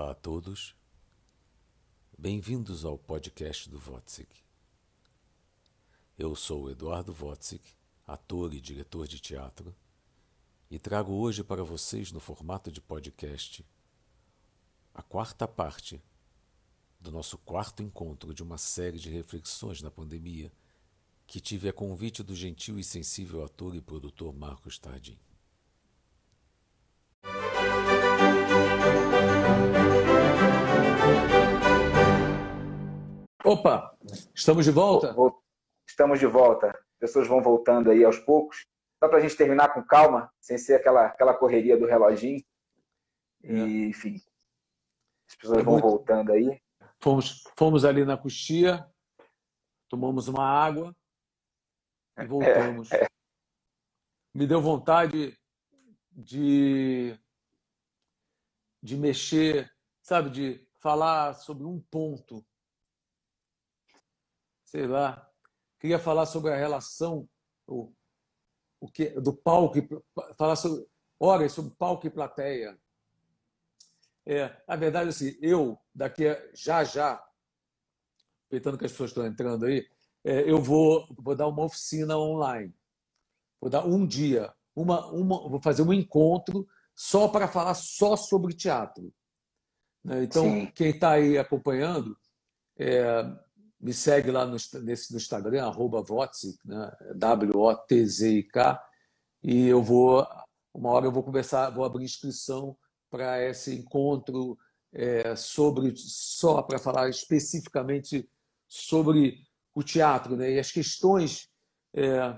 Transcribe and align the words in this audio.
Olá 0.00 0.12
a 0.12 0.14
todos, 0.14 0.74
bem-vindos 2.18 2.86
ao 2.86 2.96
podcast 2.96 3.68
do 3.68 3.76
Wotzik. 3.76 4.34
Eu 6.16 6.34
sou 6.34 6.70
Eduardo 6.70 7.14
Wotzik, 7.20 7.74
ator 8.06 8.54
e 8.54 8.62
diretor 8.62 9.06
de 9.06 9.20
teatro, 9.20 9.76
e 10.70 10.78
trago 10.78 11.12
hoje 11.12 11.44
para 11.44 11.62
vocês, 11.62 12.10
no 12.12 12.18
formato 12.18 12.72
de 12.72 12.80
podcast, 12.80 13.62
a 14.94 15.02
quarta 15.02 15.46
parte 15.46 16.02
do 16.98 17.12
nosso 17.12 17.36
quarto 17.36 17.82
encontro 17.82 18.32
de 18.32 18.42
uma 18.42 18.56
série 18.56 18.98
de 18.98 19.10
reflexões 19.10 19.82
na 19.82 19.90
pandemia 19.90 20.50
que 21.26 21.42
tive 21.42 21.68
a 21.68 21.74
convite 21.74 22.22
do 22.22 22.34
gentil 22.34 22.78
e 22.78 22.82
sensível 22.82 23.44
ator 23.44 23.76
e 23.76 23.82
produtor 23.82 24.32
Marcos 24.32 24.78
Tardim. 24.78 25.18
Opa, 33.50 33.98
estamos 34.32 34.64
de 34.64 34.70
volta? 34.70 35.12
Estamos 35.84 36.20
de 36.20 36.26
volta. 36.26 36.72
Pessoas 37.00 37.26
vão 37.26 37.42
voltando 37.42 37.90
aí 37.90 38.04
aos 38.04 38.16
poucos. 38.16 38.64
Só 39.00 39.08
para 39.08 39.18
a 39.18 39.20
gente 39.20 39.36
terminar 39.36 39.74
com 39.74 39.82
calma, 39.82 40.32
sem 40.40 40.56
ser 40.56 40.76
aquela, 40.76 41.06
aquela 41.06 41.34
correria 41.34 41.76
do 41.76 41.84
reloginho. 41.84 42.44
E, 43.42 43.52
é. 43.52 43.88
enfim, 43.88 44.22
as 45.28 45.34
pessoas 45.34 45.58
é 45.58 45.62
vão 45.64 45.80
voltando 45.80 46.30
aí. 46.30 46.62
Fomos, 47.00 47.42
fomos 47.56 47.84
ali 47.84 48.04
na 48.04 48.16
coxia, 48.16 48.88
tomamos 49.88 50.28
uma 50.28 50.46
água 50.46 50.94
e 52.20 52.26
voltamos. 52.26 52.92
É, 52.92 53.02
é. 53.02 53.08
Me 54.32 54.46
deu 54.46 54.62
vontade 54.62 55.36
de, 56.12 57.18
de 58.80 58.96
mexer, 58.96 59.68
sabe, 60.00 60.30
de 60.30 60.68
falar 60.78 61.34
sobre 61.34 61.64
um 61.64 61.80
ponto 61.80 62.46
sei 64.70 64.86
lá, 64.86 65.28
queria 65.80 65.98
falar 65.98 66.26
sobre 66.26 66.52
a 66.52 66.56
relação 66.56 67.28
o, 67.66 67.92
o 68.80 68.88
que, 68.88 69.08
do 69.20 69.32
palco, 69.32 69.76
falar 70.38 70.54
sobre 70.54 70.86
horas 71.18 71.52
sobre 71.52 71.74
palco 71.74 72.06
e 72.06 72.10
plateia. 72.10 72.78
É, 74.24 74.56
na 74.68 74.76
verdade, 74.76 75.08
assim, 75.08 75.36
eu, 75.42 75.76
daqui 75.92 76.28
a, 76.28 76.40
já 76.54 76.84
já, 76.84 77.20
aproveitando 78.46 78.78
que 78.78 78.84
as 78.84 78.92
pessoas 78.92 79.10
estão 79.10 79.26
entrando 79.26 79.66
aí, 79.66 79.84
é, 80.22 80.48
eu 80.48 80.62
vou, 80.62 81.04
vou 81.18 81.34
dar 81.34 81.48
uma 81.48 81.64
oficina 81.64 82.16
online. 82.16 82.72
Vou 83.60 83.68
dar 83.68 83.84
um 83.84 84.06
dia, 84.06 84.54
uma, 84.74 85.04
uma, 85.10 85.48
vou 85.48 85.60
fazer 85.60 85.82
um 85.82 85.92
encontro 85.92 86.66
só 86.94 87.26
para 87.26 87.48
falar 87.48 87.74
só 87.74 88.14
sobre 88.14 88.54
teatro. 88.54 89.12
Né? 90.04 90.22
Então, 90.22 90.44
Sim. 90.44 90.66
quem 90.66 90.90
está 90.90 91.12
aí 91.12 91.36
acompanhando, 91.36 92.16
é, 92.78 93.24
me 93.80 93.94
segue 93.94 94.30
lá 94.30 94.44
no, 94.44 94.56
nesse, 94.82 95.12
no 95.12 95.16
Instagram, 95.16 95.64
arroba 95.64 96.02
Votzik, 96.02 96.58
né? 96.64 96.92
W-O-T-Z-I-K, 97.16 98.82
e 99.42 99.66
eu 99.66 99.82
vou, 99.82 100.26
uma 100.74 100.90
hora 100.90 101.06
eu 101.06 101.12
vou 101.12 101.22
começar, 101.22 101.70
vou 101.70 101.84
abrir 101.84 102.04
inscrição 102.04 102.76
para 103.10 103.42
esse 103.42 103.74
encontro 103.74 104.58
é, 104.92 105.34
sobre, 105.34 105.94
só 105.96 106.62
para 106.62 106.78
falar 106.78 107.08
especificamente 107.08 108.28
sobre 108.68 109.38
o 109.74 109.82
teatro, 109.82 110.36
né? 110.36 110.52
E 110.52 110.58
as 110.58 110.70
questões 110.70 111.48
é, 111.94 112.36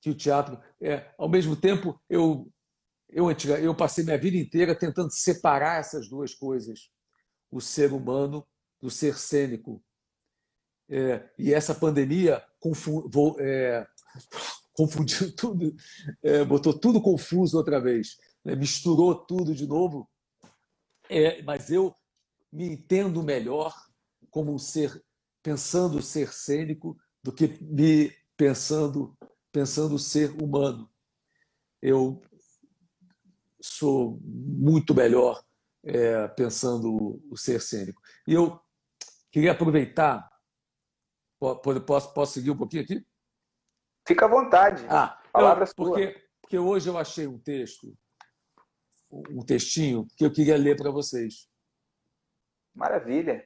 que 0.00 0.10
o 0.10 0.14
teatro... 0.14 0.60
É, 0.80 1.14
ao 1.16 1.28
mesmo 1.28 1.54
tempo, 1.54 2.00
eu, 2.08 2.50
eu, 3.08 3.30
eu 3.30 3.74
passei 3.74 4.02
minha 4.02 4.18
vida 4.18 4.36
inteira 4.36 4.74
tentando 4.74 5.10
separar 5.12 5.78
essas 5.78 6.08
duas 6.08 6.34
coisas, 6.34 6.90
o 7.50 7.60
ser 7.60 7.92
humano 7.92 8.46
do 8.80 8.90
ser 8.90 9.16
cênico, 9.16 9.82
é, 10.94 11.26
e 11.38 11.54
essa 11.54 11.74
pandemia 11.74 12.44
confu 12.60 13.08
é, 13.40 13.86
confundiu 14.74 15.34
tudo, 15.34 15.74
é, 16.22 16.44
botou 16.44 16.78
tudo 16.78 17.00
confuso 17.00 17.56
outra 17.56 17.80
vez, 17.80 18.18
né? 18.44 18.54
misturou 18.54 19.14
tudo 19.14 19.54
de 19.54 19.66
novo. 19.66 20.06
É, 21.08 21.42
mas 21.42 21.70
eu 21.70 21.94
me 22.52 22.66
entendo 22.68 23.22
melhor 23.22 23.74
como 24.30 24.52
um 24.52 24.58
ser, 24.58 25.02
pensando 25.42 26.02
ser 26.02 26.32
cênico, 26.32 26.96
do 27.22 27.32
que 27.32 27.58
me 27.62 28.12
pensando 28.36 29.16
pensando 29.52 29.98
ser 29.98 30.30
humano. 30.42 30.90
Eu 31.80 32.22
sou 33.60 34.18
muito 34.24 34.94
melhor 34.94 35.44
é, 35.84 36.26
pensando 36.28 37.22
o 37.30 37.36
ser 37.36 37.60
cênico. 37.60 38.00
E 38.26 38.32
eu 38.32 38.58
queria 39.30 39.52
aproveitar 39.52 40.31
Posso, 41.84 42.14
posso 42.14 42.34
seguir 42.34 42.52
um 42.52 42.56
pouquinho 42.56 42.84
aqui? 42.84 43.04
Fica 44.06 44.26
à 44.26 44.28
vontade. 44.28 44.86
Ah, 44.88 45.20
Palavra 45.32 45.64
eu, 45.64 45.74
porque, 45.74 46.28
porque 46.40 46.56
hoje 46.56 46.88
eu 46.88 46.96
achei 46.96 47.26
um 47.26 47.36
texto, 47.36 47.98
um 49.10 49.44
textinho, 49.44 50.06
que 50.16 50.24
eu 50.24 50.32
queria 50.32 50.56
ler 50.56 50.76
para 50.76 50.92
vocês. 50.92 51.50
Maravilha. 52.72 53.44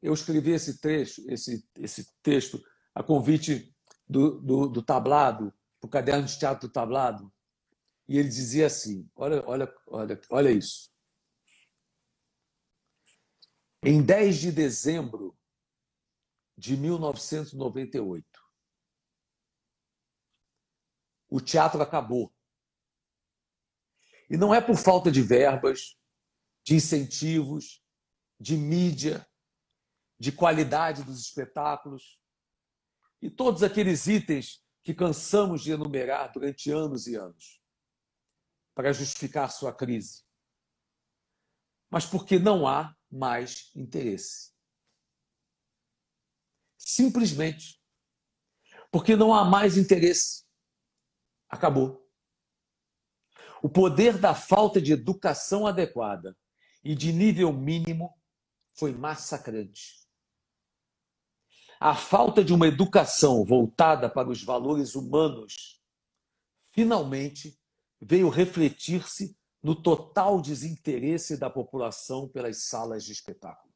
Eu 0.00 0.14
escrevi 0.14 0.52
esse 0.52 0.80
trecho, 0.80 1.22
esse, 1.30 1.68
esse 1.76 2.10
texto, 2.22 2.62
a 2.94 3.02
convite 3.02 3.76
do, 4.08 4.40
do, 4.40 4.66
do 4.66 4.82
tablado, 4.82 5.52
do 5.82 5.88
caderno 5.88 6.24
de 6.24 6.38
teatro 6.38 6.66
do 6.66 6.72
tablado, 6.72 7.30
e 8.08 8.18
ele 8.18 8.28
dizia 8.28 8.66
assim: 8.68 9.06
olha, 9.14 9.44
olha, 9.46 9.74
olha, 9.86 10.20
olha 10.30 10.50
isso. 10.50 10.90
Em 13.82 14.02
10 14.02 14.38
de 14.38 14.50
dezembro 14.50 15.37
de 16.58 16.76
1998. 16.76 18.26
O 21.30 21.40
teatro 21.40 21.80
acabou. 21.80 22.34
E 24.28 24.36
não 24.36 24.52
é 24.52 24.60
por 24.60 24.76
falta 24.76 25.10
de 25.10 25.22
verbas, 25.22 25.96
de 26.64 26.74
incentivos, 26.74 27.80
de 28.40 28.56
mídia, 28.56 29.26
de 30.18 30.32
qualidade 30.32 31.04
dos 31.04 31.20
espetáculos 31.20 32.20
e 33.22 33.30
todos 33.30 33.62
aqueles 33.62 34.08
itens 34.08 34.60
que 34.82 34.92
cansamos 34.92 35.62
de 35.62 35.70
enumerar 35.70 36.32
durante 36.32 36.72
anos 36.72 37.06
e 37.06 37.14
anos 37.14 37.62
para 38.74 38.92
justificar 38.92 39.50
sua 39.52 39.72
crise. 39.72 40.24
Mas 41.88 42.04
porque 42.04 42.38
não 42.38 42.66
há 42.66 42.96
mais 43.10 43.70
interesse. 43.76 44.57
Simplesmente. 46.88 47.78
Porque 48.90 49.14
não 49.14 49.34
há 49.34 49.44
mais 49.44 49.76
interesse. 49.76 50.46
Acabou. 51.46 52.02
O 53.62 53.68
poder 53.68 54.16
da 54.16 54.34
falta 54.34 54.80
de 54.80 54.94
educação 54.94 55.66
adequada 55.66 56.34
e 56.82 56.94
de 56.94 57.12
nível 57.12 57.52
mínimo 57.52 58.18
foi 58.72 58.94
massacrante. 58.94 60.08
A 61.78 61.94
falta 61.94 62.42
de 62.42 62.54
uma 62.54 62.66
educação 62.66 63.44
voltada 63.44 64.08
para 64.08 64.30
os 64.30 64.42
valores 64.42 64.94
humanos 64.94 65.82
finalmente 66.72 67.60
veio 68.00 68.30
refletir-se 68.30 69.36
no 69.62 69.74
total 69.80 70.40
desinteresse 70.40 71.36
da 71.36 71.50
população 71.50 72.26
pelas 72.26 72.64
salas 72.64 73.04
de 73.04 73.12
espetáculo. 73.12 73.67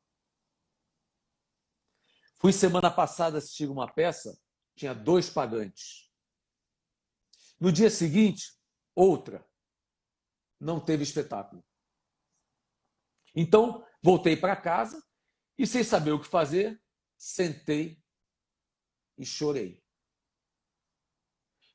Fui 2.43 2.53
semana 2.53 2.91
passada 2.91 3.39
assistir 3.39 3.71
uma 3.71 3.87
peça, 3.87 4.37
tinha 4.75 4.93
dois 4.93 5.31
pagantes. 5.31 6.11
No 7.61 7.71
dia 7.71 7.89
seguinte, 7.89 8.59
outra. 8.97 9.49
Não 10.59 10.85
teve 10.85 11.05
espetáculo. 11.05 11.65
Então, 13.33 13.87
voltei 14.03 14.37
para 14.37 14.57
casa 14.57 15.01
e, 15.57 15.65
sem 15.65 15.85
saber 15.85 16.11
o 16.11 16.21
que 16.21 16.27
fazer, 16.27 16.83
sentei 17.17 18.03
e 19.17 19.25
chorei. 19.25 19.81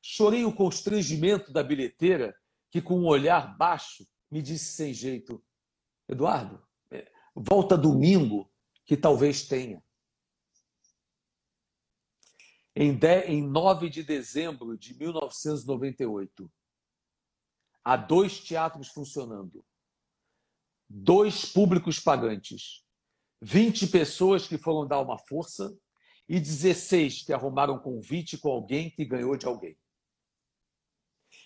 Chorei 0.02 0.44
o 0.44 0.54
constrangimento 0.54 1.50
da 1.50 1.62
bilheteira 1.62 2.38
que, 2.70 2.82
com 2.82 3.00
um 3.00 3.06
olhar 3.06 3.56
baixo, 3.56 4.06
me 4.30 4.42
disse 4.42 4.66
sem 4.66 4.92
jeito: 4.92 5.42
Eduardo, 6.06 6.62
é, 6.90 7.10
volta 7.34 7.74
domingo, 7.74 8.52
que 8.84 8.98
talvez 8.98 9.48
tenha. 9.48 9.82
Em, 12.80 12.94
de, 12.94 13.22
em 13.22 13.42
9 13.42 13.90
de 13.90 14.04
dezembro 14.04 14.78
de 14.78 14.96
1998, 14.96 16.48
há 17.82 17.96
dois 17.96 18.38
teatros 18.38 18.86
funcionando, 18.86 19.66
dois 20.88 21.44
públicos 21.44 21.98
pagantes, 21.98 22.84
20 23.42 23.88
pessoas 23.88 24.46
que 24.46 24.56
foram 24.56 24.86
dar 24.86 25.00
uma 25.00 25.18
força 25.18 25.76
e 26.28 26.38
16 26.38 27.24
que 27.24 27.32
arrumaram 27.32 27.80
convite 27.80 28.38
com 28.38 28.48
alguém 28.48 28.88
que 28.88 29.04
ganhou 29.04 29.36
de 29.36 29.46
alguém. 29.46 29.76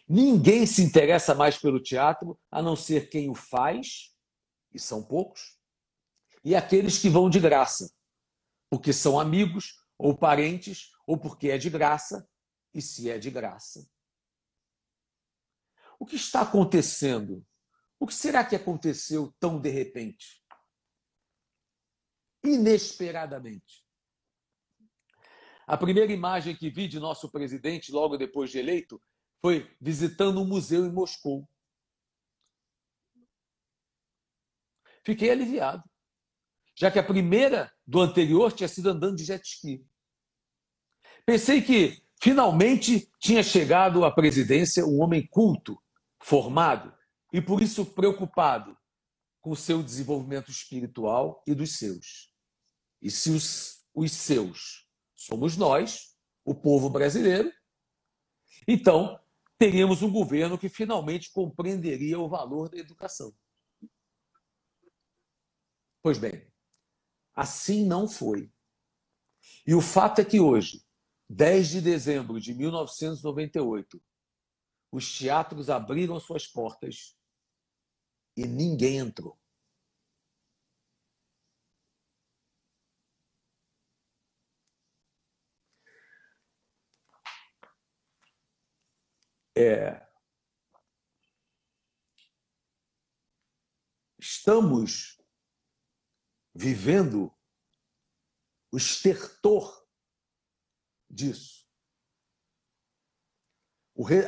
Ninguém 0.06 0.66
se 0.66 0.82
interessa 0.82 1.34
mais 1.34 1.56
pelo 1.56 1.80
teatro 1.80 2.38
a 2.50 2.60
não 2.60 2.76
ser 2.76 3.08
quem 3.08 3.30
o 3.30 3.34
faz 3.34 4.14
e 4.70 4.78
são 4.78 5.02
poucos, 5.02 5.58
e 6.44 6.54
aqueles 6.54 6.98
que 6.98 7.08
vão 7.08 7.30
de 7.30 7.40
graça, 7.40 7.90
porque 8.68 8.92
são 8.92 9.18
amigos 9.18 9.80
ou 9.96 10.14
parentes, 10.14 10.91
ou 11.12 11.18
porque 11.18 11.50
é 11.50 11.58
de 11.58 11.68
graça, 11.68 12.26
e 12.72 12.80
se 12.80 13.10
é 13.10 13.18
de 13.18 13.30
graça. 13.30 13.86
O 15.98 16.06
que 16.06 16.16
está 16.16 16.40
acontecendo? 16.40 17.46
O 18.00 18.06
que 18.06 18.14
será 18.14 18.42
que 18.42 18.56
aconteceu 18.56 19.30
tão 19.38 19.60
de 19.60 19.68
repente? 19.68 20.42
Inesperadamente. 22.42 23.86
A 25.66 25.76
primeira 25.76 26.10
imagem 26.10 26.56
que 26.56 26.70
vi 26.70 26.88
de 26.88 26.98
nosso 26.98 27.30
presidente, 27.30 27.92
logo 27.92 28.16
depois 28.16 28.50
de 28.50 28.58
eleito, 28.58 28.98
foi 29.42 29.70
visitando 29.78 30.40
um 30.40 30.46
museu 30.46 30.86
em 30.86 30.92
Moscou. 30.92 31.46
Fiquei 35.04 35.30
aliviado, 35.30 35.84
já 36.74 36.90
que 36.90 36.98
a 36.98 37.04
primeira 37.04 37.70
do 37.86 38.00
anterior 38.00 38.50
tinha 38.50 38.68
sido 38.68 38.88
andando 38.88 39.16
de 39.16 39.24
jet 39.24 39.46
ski. 39.46 39.86
Pensei 41.24 41.62
que 41.62 42.02
finalmente 42.20 43.10
tinha 43.20 43.42
chegado 43.42 44.04
à 44.04 44.10
presidência 44.10 44.84
um 44.84 45.00
homem 45.00 45.26
culto, 45.26 45.80
formado 46.20 46.92
e 47.32 47.40
por 47.40 47.62
isso 47.62 47.84
preocupado 47.86 48.76
com 49.40 49.50
o 49.50 49.56
seu 49.56 49.82
desenvolvimento 49.82 50.50
espiritual 50.50 51.42
e 51.46 51.54
dos 51.54 51.76
seus. 51.76 52.32
E 53.00 53.10
se 53.10 53.30
os, 53.30 53.84
os 53.94 54.12
seus 54.12 54.88
somos 55.14 55.56
nós, 55.56 56.16
o 56.44 56.54
povo 56.54 56.88
brasileiro, 56.88 57.52
então 58.66 59.20
teríamos 59.58 60.02
um 60.02 60.10
governo 60.10 60.58
que 60.58 60.68
finalmente 60.68 61.30
compreenderia 61.30 62.18
o 62.18 62.28
valor 62.28 62.68
da 62.68 62.78
educação. 62.78 63.32
Pois 66.02 66.18
bem, 66.18 66.48
assim 67.34 67.86
não 67.86 68.08
foi. 68.08 68.52
E 69.66 69.74
o 69.74 69.80
fato 69.80 70.20
é 70.20 70.24
que 70.24 70.40
hoje, 70.40 70.84
10 71.34 71.70
de 71.70 71.80
dezembro 71.80 72.38
de 72.38 72.52
1998, 72.52 74.02
os 74.90 75.16
teatros 75.16 75.70
abriram 75.70 76.20
suas 76.20 76.46
portas 76.46 77.16
e 78.36 78.46
ninguém 78.46 78.98
entrou. 78.98 79.40
É, 89.56 90.06
estamos 94.20 95.18
vivendo 96.54 97.34
o 98.70 98.76
estertor 98.76 99.81
disso. 101.12 101.66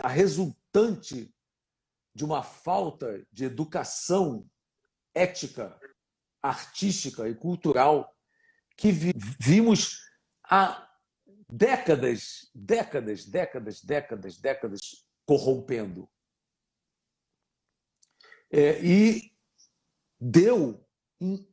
a 0.03 0.09
resultante 0.09 1.35
de 2.15 2.25
uma 2.25 2.43
falta 2.43 3.27
de 3.33 3.45
educação 3.45 4.49
ética, 5.15 5.79
artística 6.43 7.29
e 7.29 7.35
cultural 7.35 8.15
que 8.77 8.93
vimos 9.41 10.01
há 10.45 10.89
décadas, 11.49 12.51
décadas, 12.55 13.25
décadas, 13.25 13.81
décadas, 13.81 14.39
décadas 14.39 14.81
corrompendo. 15.25 16.09
É, 18.51 18.85
e 18.85 19.33
deu 20.21 20.87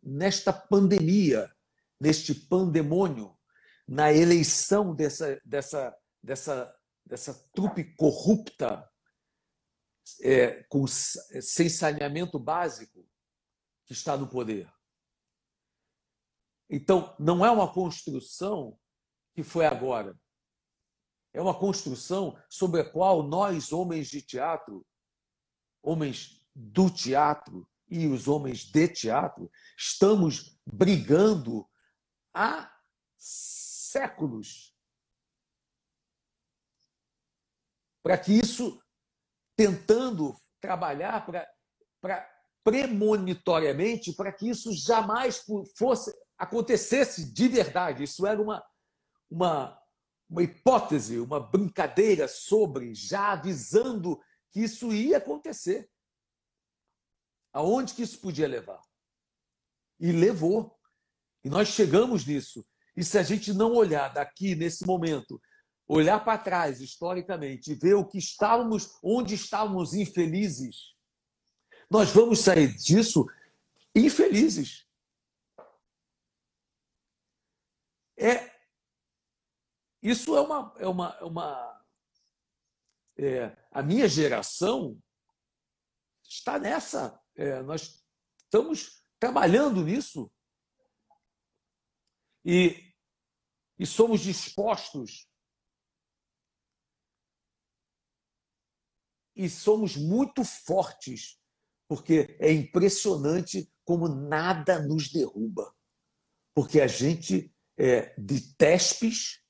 nesta 0.04 0.51
pandemia, 0.51 1.54
neste 2.00 2.33
pandemônio, 2.33 3.38
na 3.91 4.09
eleição 4.09 4.95
dessa, 4.95 5.38
dessa, 5.43 5.93
dessa, 6.23 6.79
dessa 7.05 7.33
trupe 7.53 7.93
corrupta, 7.97 8.89
é, 10.21 10.63
com, 10.69 10.88
sem 10.88 11.67
saneamento 11.67 12.39
básico, 12.39 13.05
que 13.85 13.91
está 13.91 14.15
no 14.15 14.29
poder. 14.29 14.73
Então, 16.69 17.13
não 17.19 17.45
é 17.45 17.51
uma 17.51 17.69
construção 17.69 18.79
que 19.33 19.43
foi 19.43 19.65
agora. 19.65 20.17
É 21.33 21.41
uma 21.41 21.57
construção 21.59 22.41
sobre 22.49 22.79
a 22.79 22.89
qual 22.89 23.21
nós, 23.23 23.73
homens 23.73 24.07
de 24.07 24.21
teatro, 24.21 24.87
homens 25.83 26.41
do 26.55 26.89
teatro 26.89 27.67
e 27.89 28.07
os 28.07 28.29
homens 28.29 28.59
de 28.59 28.87
teatro, 28.87 29.51
estamos 29.77 30.57
brigando 30.65 31.69
há 32.33 32.71
séculos 33.91 34.75
para 38.03 38.17
que 38.17 38.33
isso, 38.33 38.81
tentando 39.55 40.35
trabalhar 40.59 41.25
para 42.01 42.31
premonitoriamente 42.63 44.13
para 44.13 44.31
que 44.31 44.49
isso 44.49 44.71
jamais 44.73 45.43
fosse 45.75 46.11
acontecesse 46.38 47.31
de 47.31 47.47
verdade. 47.47 48.03
Isso 48.03 48.25
era 48.25 48.41
uma 48.41 48.63
uma, 49.31 49.81
uma 50.29 50.44
hipótese, 50.44 51.17
uma 51.19 51.39
brincadeira 51.39 52.27
sobre, 52.27 52.94
já 52.94 53.31
avisando 53.31 54.21
que 54.51 54.59
isso 54.59 54.91
ia 54.91 55.17
acontecer. 55.17 55.89
Aonde 57.53 57.94
que 57.94 58.03
isso 58.03 58.19
podia 58.19 58.47
levar? 58.47 58.81
E 59.99 60.11
levou. 60.11 60.77
E 61.44 61.49
nós 61.49 61.69
chegamos 61.69 62.25
nisso. 62.25 62.65
E 62.95 63.03
se 63.03 63.17
a 63.17 63.23
gente 63.23 63.53
não 63.53 63.73
olhar 63.73 64.09
daqui, 64.09 64.55
nesse 64.55 64.85
momento, 64.85 65.41
olhar 65.88 66.23
para 66.23 66.38
trás, 66.38 66.81
historicamente, 66.81 67.71
e 67.71 67.75
ver 67.75 67.95
o 67.95 68.05
que 68.05 68.17
estávamos, 68.17 68.97
onde 69.03 69.35
estávamos 69.35 69.93
infelizes, 69.93 70.95
nós 71.89 72.09
vamos 72.11 72.39
sair 72.39 72.75
disso 72.75 73.25
infelizes. 73.95 74.85
É 78.17 78.51
isso 80.01 80.35
é 80.35 80.41
uma. 80.41 80.73
É 80.79 80.87
uma, 80.87 81.17
é 81.19 81.23
uma 81.23 81.81
é, 83.17 83.55
a 83.71 83.83
minha 83.83 84.07
geração 84.07 84.99
está 86.27 86.57
nessa. 86.57 87.19
É, 87.35 87.61
nós 87.61 88.03
estamos 88.44 89.03
trabalhando 89.19 89.83
nisso. 89.83 90.31
E, 92.44 92.94
e 93.78 93.86
somos 93.86 94.21
dispostos 94.21 95.28
e 99.36 99.50
somos 99.50 99.95
muito 99.95 100.44
fortes, 100.44 101.40
porque 101.88 102.38
é 102.40 102.52
impressionante 102.52 103.71
como 103.83 104.07
nada 104.07 104.80
nos 104.80 105.10
derruba. 105.10 105.76
Porque 106.54 106.81
a 106.81 106.88
gente, 106.88 107.54
é, 107.78 108.14
de 108.19 108.54
tespes, 108.56 109.42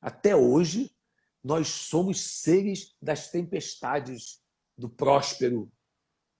até 0.00 0.34
hoje, 0.34 0.94
nós 1.42 1.68
somos 1.68 2.20
seres 2.42 2.96
das 3.00 3.30
tempestades 3.30 4.42
do 4.76 4.88
Próspero, 4.88 5.70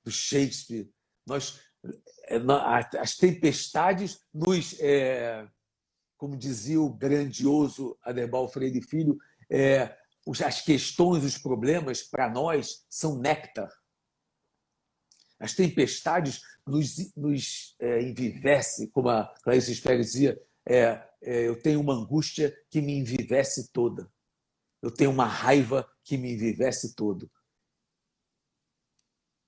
do 0.04 0.10
Shakespeare. 0.10 0.90
Nós, 1.26 1.60
é, 2.24 2.36
as 2.98 3.16
tempestades 3.16 4.20
nos, 4.32 4.78
é, 4.80 5.48
como 6.18 6.36
dizia 6.36 6.80
o 6.80 6.92
grandioso 6.92 7.96
Aderbal 8.02 8.48
Freire 8.48 8.82
Filho, 8.82 9.16
é, 9.48 9.96
as 10.44 10.60
questões, 10.60 11.24
os 11.24 11.38
problemas, 11.38 12.02
para 12.02 12.28
nós, 12.28 12.84
são 12.90 13.18
néctar. 13.18 13.72
As 15.38 15.54
tempestades 15.54 16.42
nos, 16.66 17.14
nos 17.16 17.76
é, 17.78 18.00
como 18.92 19.08
a 19.08 19.32
Clarice 19.42 19.74
Spero 19.74 20.02
dizia, 20.02 20.38
é, 20.66 21.02
é, 21.22 21.48
eu 21.48 21.60
tenho 21.62 21.80
uma 21.80 21.94
angústia 21.94 22.54
que 22.68 22.82
me 22.82 22.98
envivece 22.98 23.70
toda. 23.72 24.12
Eu 24.82 24.90
tenho 24.90 25.10
uma 25.10 25.26
raiva 25.26 25.88
que 26.02 26.18
me 26.18 26.32
envivece 26.32 26.94
todo. 26.94 27.30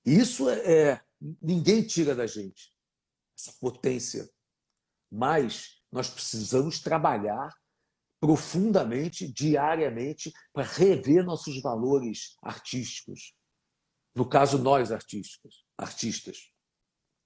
Isso 0.05 0.49
é, 0.49 0.73
é 0.73 1.01
ninguém 1.43 1.83
tira 1.83 2.15
da 2.15 2.27
gente 2.27 2.73
essa 3.37 3.53
potência. 3.61 4.31
Mas 5.11 5.80
nós 5.93 6.09
precisamos 6.09 6.81
trabalhar 6.81 7.51
profundamente, 8.21 9.27
diariamente, 9.33 10.33
para 10.53 10.65
rever 10.65 11.25
nossos 11.25 11.61
valores 11.63 12.37
artísticos. 12.43 13.35
No 14.15 14.29
caso, 14.29 14.59
nós 14.59 14.93
artísticos, 14.93 15.65
artistas. 15.79 16.51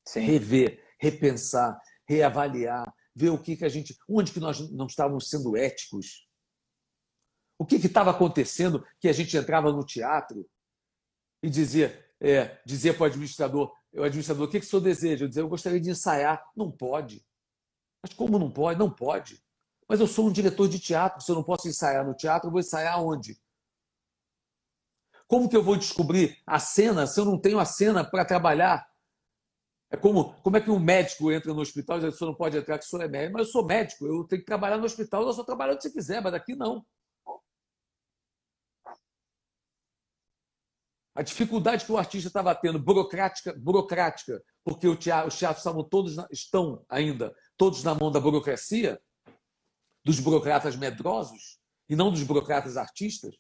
Sim. 0.06 0.21
Rever, 0.21 0.83
repensar, 1.00 1.80
reavaliar, 2.09 2.92
ver 3.14 3.30
o 3.30 3.38
que, 3.38 3.56
que 3.56 3.64
a 3.64 3.68
gente. 3.68 3.97
onde 4.09 4.33
que 4.33 4.40
nós 4.40 4.71
não 4.71 4.87
estávamos 4.87 5.28
sendo 5.28 5.56
éticos. 5.56 6.28
O 7.59 7.64
que 7.64 7.76
estava 7.76 8.11
acontecendo 8.11 8.85
que 9.00 9.09
a 9.09 9.12
gente 9.12 9.37
entrava 9.37 9.73
no 9.73 9.85
teatro 9.85 10.49
e 11.42 11.49
dizia, 11.49 12.06
é, 12.21 12.61
dizia 12.64 12.92
para 12.92 13.04
o 13.04 13.06
administrador: 13.06 13.73
o 13.92 14.02
administrador, 14.02 14.47
o 14.47 14.50
que, 14.50 14.61
que 14.61 14.66
o 14.66 14.68
senhor 14.68 14.83
deseja? 14.83 15.25
Eu 15.25 15.28
dizer, 15.28 15.40
eu 15.40 15.49
gostaria 15.49 15.80
de 15.80 15.90
ensaiar. 15.90 16.44
Não 16.56 16.71
pode. 16.71 17.25
Mas 18.04 18.12
como 18.12 18.38
não 18.38 18.50
pode? 18.50 18.78
Não 18.78 18.90
pode. 18.90 19.42
Mas 19.88 19.99
eu 19.99 20.06
sou 20.06 20.28
um 20.28 20.30
diretor 20.30 20.68
de 20.68 20.78
teatro, 20.78 21.23
se 21.23 21.30
eu 21.30 21.34
não 21.34 21.42
posso 21.42 21.66
ensaiar 21.66 22.06
no 22.06 22.14
teatro, 22.14 22.49
eu 22.49 22.50
vou 22.52 22.61
ensaiar 22.61 23.02
onde? 23.02 23.40
Como 25.26 25.49
que 25.49 25.56
eu 25.56 25.62
vou 25.62 25.75
descobrir 25.75 26.37
a 26.46 26.58
cena 26.58 27.06
se 27.06 27.18
eu 27.18 27.25
não 27.25 27.40
tenho 27.40 27.58
a 27.58 27.64
cena 27.64 28.04
para 28.04 28.26
trabalhar? 28.26 28.87
É 29.90 29.96
como, 29.96 30.34
como 30.42 30.58
é 30.58 30.61
que 30.61 30.70
um 30.70 30.78
médico 30.78 31.32
entra 31.32 31.54
no 31.54 31.62
hospital 31.62 31.96
e 31.96 32.00
diz, 32.00 32.14
o 32.14 32.18
senhor 32.18 32.30
não 32.32 32.37
pode 32.37 32.58
entrar, 32.58 32.78
que 32.78 32.84
o 32.84 32.88
senhor 32.88 33.04
é 33.04 33.08
médico. 33.08 33.38
Mas 33.38 33.46
eu 33.46 33.52
sou 33.52 33.64
médico, 33.64 34.06
eu 34.06 34.25
tenho 34.25 34.42
que 34.42 34.46
trabalhar 34.46 34.76
no 34.76 34.84
hospital, 34.84 35.23
eu 35.23 35.32
só 35.32 35.42
trabalho 35.42 35.73
onde 35.73 35.84
você 35.84 35.90
quiser, 35.90 36.20
mas 36.20 36.34
aqui 36.34 36.54
não. 36.54 36.84
A 41.14 41.23
dificuldade 41.23 41.87
que 41.87 41.92
o 41.92 41.96
artista 41.96 42.28
estava 42.28 42.54
tendo, 42.54 42.78
burocrática, 42.78 43.54
burocrática 43.56 44.44
porque 44.64 44.96
teatro, 44.96 45.28
os 45.28 45.38
teatros 45.38 45.61
estavam 45.61 45.84
todos, 45.84 46.16
estão 46.30 46.84
ainda 46.88 47.34
todos 47.56 47.82
na 47.82 47.94
mão 47.94 48.11
da 48.11 48.20
burocracia, 48.20 49.00
dos 50.04 50.20
burocratas 50.20 50.76
medrosos, 50.76 51.58
e 51.88 51.96
não 51.96 52.11
dos 52.11 52.23
burocratas 52.23 52.76
artistas, 52.76 53.37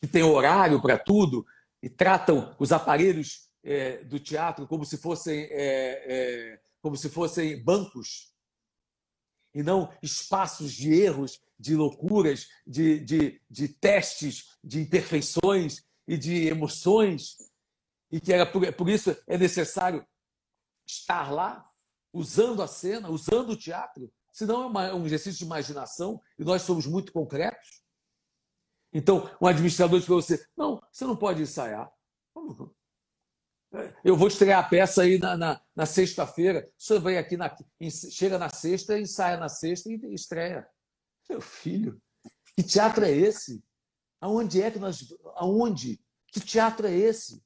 que 0.00 0.08
têm 0.08 0.22
horário 0.22 0.80
para 0.82 0.98
tudo 0.98 1.46
e 1.82 1.88
tratam 1.88 2.54
os 2.58 2.72
aparelhos 2.72 3.48
é, 3.62 4.02
do 4.04 4.18
teatro 4.18 4.66
como 4.66 4.84
se 4.84 4.96
fossem 4.96 5.44
é, 5.50 5.52
é, 5.52 6.60
como 6.80 6.96
se 6.96 7.08
fossem 7.08 7.62
bancos? 7.62 8.32
E 9.54 9.62
não 9.62 9.92
espaços 10.02 10.72
de 10.72 10.92
erros, 10.92 11.40
de 11.58 11.76
loucuras, 11.76 12.48
de, 12.66 12.98
de, 13.00 13.40
de 13.48 13.68
testes, 13.68 14.56
de 14.64 14.80
imperfeições 14.80 15.84
e 16.08 16.16
de 16.16 16.48
emoções? 16.48 17.36
E 18.10 18.20
que 18.20 18.32
era 18.32 18.44
por, 18.44 18.72
por 18.72 18.88
isso 18.88 19.16
é 19.26 19.38
necessário 19.38 20.04
estar 20.86 21.30
lá 21.30 21.71
usando 22.12 22.62
a 22.62 22.66
cena, 22.66 23.08
usando 23.08 23.50
o 23.50 23.56
teatro, 23.56 24.12
senão 24.32 24.62
é 24.62 24.66
uma, 24.66 24.94
um 24.94 25.06
exercício 25.06 25.38
de 25.38 25.44
imaginação 25.44 26.20
e 26.38 26.44
nós 26.44 26.62
somos 26.62 26.86
muito 26.86 27.12
concretos. 27.12 27.82
Então, 28.92 29.30
um 29.40 29.46
administrador 29.46 29.98
diz 29.98 30.06
para 30.06 30.14
você: 30.14 30.46
não, 30.56 30.82
você 30.90 31.04
não 31.04 31.16
pode 31.16 31.42
ensaiar. 31.42 31.90
Eu 34.04 34.16
vou 34.16 34.28
estrear 34.28 34.62
a 34.62 34.68
peça 34.68 35.02
aí 35.02 35.18
na, 35.18 35.36
na, 35.36 35.60
na 35.74 35.86
sexta-feira. 35.86 36.70
Senhor 36.76 37.00
vem 37.00 37.16
aqui, 37.16 37.38
na, 37.38 37.56
chega 38.10 38.38
na 38.38 38.50
sexta, 38.50 38.98
ensaia 38.98 39.38
na 39.38 39.48
sexta 39.48 39.90
e 39.90 40.14
estreia. 40.14 40.68
Meu 41.28 41.40
filho, 41.40 42.00
que 42.54 42.62
teatro 42.62 43.04
é 43.04 43.10
esse? 43.10 43.64
Aonde 44.20 44.60
é 44.60 44.70
que 44.70 44.78
nós. 44.78 45.14
Aonde? 45.36 45.98
Que 46.26 46.40
teatro 46.40 46.86
é 46.86 46.94
esse? 46.94 47.42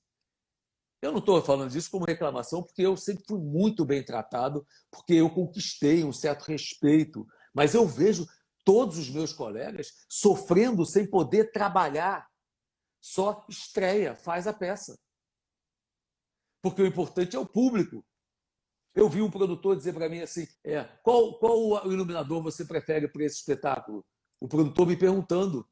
Eu 1.03 1.12
não 1.12 1.19
estou 1.19 1.41
falando 1.43 1.71
disso 1.71 1.91
como 1.91 2.07
reclamação, 2.07 2.62
porque 2.62 2.83
eu 2.83 2.97
sempre 2.97 3.25
fui 3.29 3.38
muito 3.38 3.85
bem 3.85 4.05
tratado, 4.05 4.67
porque 4.91 5.15
eu 5.15 5.29
conquistei 5.31 6.03
um 6.03 6.12
certo 6.12 6.45
respeito. 6.45 7.26
Mas 7.55 7.75
eu 7.75 7.87
vejo 7.87 8.26
todos 8.65 8.99
os 8.99 9.11
meus 9.11 9.33
colegas 9.33 9.93
sofrendo 10.09 10.85
sem 10.85 11.09
poder 11.09 11.53
trabalhar. 11.53 12.26
Só 13.00 13.45
estreia, 13.49 14.17
faz 14.17 14.47
a 14.47 14.53
peça. 14.53 14.99
Porque 16.61 16.83
o 16.83 16.87
importante 16.87 17.37
é 17.37 17.38
o 17.38 17.47
público. 17.47 18.05
Eu 18.95 19.09
vi 19.09 19.21
um 19.21 19.31
produtor 19.31 19.76
dizer 19.76 19.93
para 19.93 20.09
mim 20.09 20.21
assim: 20.21 20.49
é, 20.65 20.83
qual, 21.03 21.38
qual 21.38 21.93
iluminador 21.93 22.43
você 22.43 22.65
prefere 22.65 23.07
para 23.07 23.25
esse 23.25 23.37
espetáculo? 23.37 24.05
O 24.41 24.49
produtor 24.49 24.87
me 24.87 24.97
perguntando. 24.97 25.69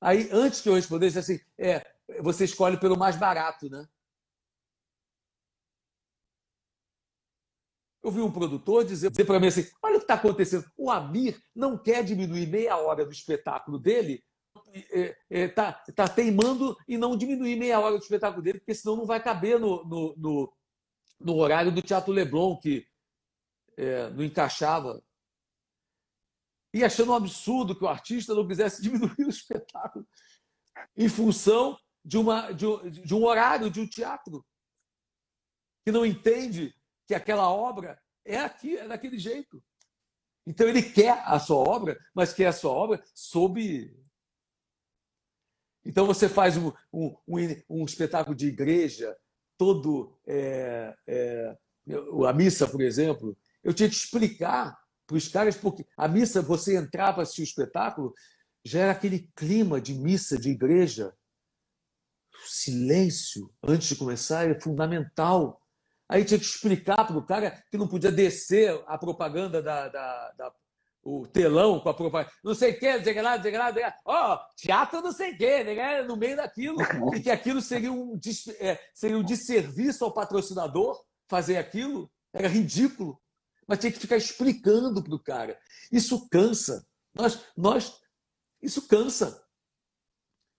Aí, 0.00 0.28
antes 0.32 0.60
que 0.60 0.68
eu 0.68 0.74
respondesse, 0.74 1.18
assim: 1.18 1.38
é, 1.56 1.86
você 2.20 2.44
escolhe 2.44 2.80
pelo 2.80 2.98
mais 2.98 3.16
barato, 3.16 3.68
né? 3.68 3.86
Eu 8.02 8.10
vi 8.10 8.20
um 8.20 8.32
produtor 8.32 8.84
dizer, 8.84 9.10
dizer 9.10 9.24
para 9.24 9.38
mim 9.38 9.46
assim: 9.46 9.70
olha 9.82 9.94
o 9.94 9.98
que 9.98 10.04
está 10.04 10.14
acontecendo. 10.14 10.64
O 10.76 10.90
Amir 10.90 11.40
não 11.54 11.78
quer 11.78 12.02
diminuir 12.02 12.46
meia 12.46 12.76
hora 12.76 13.04
do 13.04 13.12
espetáculo 13.12 13.78
dele, 13.78 14.24
está 14.74 14.96
é, 14.98 15.16
é, 15.30 15.48
tá, 15.48 15.72
tá 15.94 16.08
teimando 16.08 16.76
em 16.88 16.98
não 16.98 17.16
diminuir 17.16 17.56
meia 17.56 17.78
hora 17.78 17.96
do 17.96 18.02
espetáculo 18.02 18.42
dele, 18.42 18.58
porque 18.58 18.74
senão 18.74 18.96
não 18.96 19.06
vai 19.06 19.22
caber 19.22 19.58
no, 19.58 19.84
no, 19.84 20.14
no, 20.16 20.52
no 21.20 21.36
horário 21.36 21.70
do 21.70 21.80
Teatro 21.80 22.12
Leblon, 22.12 22.58
que 22.58 22.86
é, 23.76 24.10
não 24.10 24.24
encaixava. 24.24 25.02
E 26.74 26.82
achando 26.82 27.12
um 27.12 27.16
absurdo 27.16 27.76
que 27.76 27.84
o 27.84 27.88
artista 27.88 28.34
não 28.34 28.48
quisesse 28.48 28.80
diminuir 28.82 29.26
o 29.26 29.30
espetáculo 29.30 30.06
em 30.96 31.08
função 31.08 31.78
de, 32.04 32.18
uma, 32.18 32.50
de, 32.50 32.66
de 32.90 33.14
um 33.14 33.24
horário 33.24 33.70
de 33.70 33.80
um 33.80 33.86
teatro 33.86 34.44
que 35.84 35.92
não 35.92 36.04
entende 36.04 36.74
que 37.06 37.14
aquela 37.14 37.48
obra 37.50 38.00
é 38.24 38.38
aqui, 38.38 38.76
é 38.76 38.86
daquele 38.86 39.18
jeito. 39.18 39.62
Então 40.46 40.68
ele 40.68 40.82
quer 40.82 41.22
a 41.24 41.38
sua 41.38 41.56
obra, 41.56 41.98
mas 42.14 42.32
quer 42.32 42.46
a 42.46 42.52
sua 42.52 42.72
obra 42.72 43.02
sob. 43.14 43.94
Então 45.84 46.06
você 46.06 46.28
faz 46.28 46.56
um, 46.56 46.72
um, 46.92 47.14
um, 47.68 47.84
espetáculo 47.84 48.34
de 48.34 48.46
igreja, 48.46 49.16
todo. 49.56 50.18
É, 50.26 50.94
é, 51.06 51.56
a 52.28 52.32
missa, 52.32 52.68
por 52.68 52.80
exemplo, 52.80 53.36
eu 53.62 53.72
tinha 53.72 53.88
que 53.88 53.94
explicar 53.94 54.76
para 55.06 55.16
os 55.16 55.28
caras, 55.28 55.56
porque 55.56 55.86
a 55.96 56.08
missa, 56.08 56.40
você 56.40 56.76
entrava, 56.76 57.22
assistir 57.22 57.42
o 57.42 57.44
espetáculo, 57.44 58.14
já 58.64 58.80
era 58.80 58.92
aquele 58.92 59.30
clima 59.34 59.80
de 59.80 59.94
missa, 59.94 60.38
de 60.38 60.50
igreja. 60.50 61.14
O 62.32 62.48
silêncio, 62.48 63.52
antes 63.62 63.88
de 63.88 63.96
começar, 63.96 64.48
é 64.48 64.60
fundamental. 64.60 65.61
Aí 66.12 66.26
tinha 66.26 66.38
que 66.38 66.44
explicar 66.44 67.06
para 67.06 67.16
o 67.16 67.24
cara 67.24 67.64
que 67.70 67.78
não 67.78 67.88
podia 67.88 68.12
descer 68.12 68.78
a 68.86 68.98
propaganda 68.98 69.62
da, 69.62 69.88
da, 69.88 70.32
da 70.32 70.52
o 71.02 71.26
telão 71.26 71.80
com 71.80 71.88
a 71.88 71.94
propaganda, 71.94 72.30
não 72.44 72.54
sei 72.54 72.72
o 72.72 72.78
que, 72.78 72.96
não 72.98 73.02
que 73.02 73.20
lá, 73.22 73.36
o 73.36 73.42
que 73.42 73.50
lá, 73.50 73.98
ó, 74.04 74.34
oh, 74.34 74.54
teatro 74.54 75.00
não 75.00 75.10
sei 75.10 75.32
o 75.32 75.38
que, 75.38 75.64
né? 75.64 76.02
no 76.02 76.14
meio 76.14 76.36
daquilo, 76.36 76.76
e 77.16 77.20
que 77.20 77.30
aquilo 77.30 77.62
seria 77.62 77.90
um, 77.90 78.20
é, 78.60 78.78
seria 78.92 79.16
um 79.16 79.24
desserviço 79.24 80.04
ao 80.04 80.12
patrocinador 80.12 81.02
fazer 81.26 81.56
aquilo, 81.56 82.12
era 82.30 82.46
ridículo, 82.46 83.18
mas 83.66 83.78
tinha 83.78 83.90
que 83.90 83.98
ficar 83.98 84.18
explicando 84.18 85.02
para 85.02 85.14
o 85.14 85.18
cara. 85.18 85.58
Isso 85.90 86.28
cansa, 86.28 86.86
nós, 87.14 87.40
nós, 87.56 87.98
isso 88.60 88.86
cansa 88.86 89.42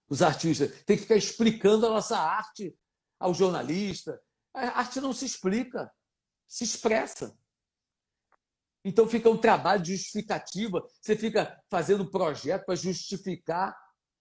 os 0.10 0.24
artistas, 0.24 0.84
tem 0.84 0.98
que 0.98 1.04
ficar 1.04 1.16
explicando 1.16 1.86
a 1.86 1.92
nossa 1.92 2.18
arte 2.18 2.76
ao 3.20 3.36
jornalista, 3.36 4.20
a 4.54 4.80
arte 4.80 5.02
não 5.02 5.14
se 5.14 5.26
explica, 5.26 5.92
se 6.48 6.64
expressa. 6.64 7.36
Então 8.86 9.08
fica 9.08 9.30
um 9.30 9.38
trabalho 9.38 9.82
de 9.82 9.96
justificativa. 9.96 10.86
Você 11.02 11.16
fica 11.16 11.60
fazendo 11.70 12.10
projeto 12.10 12.66
para 12.66 12.76
justificar 12.76 13.76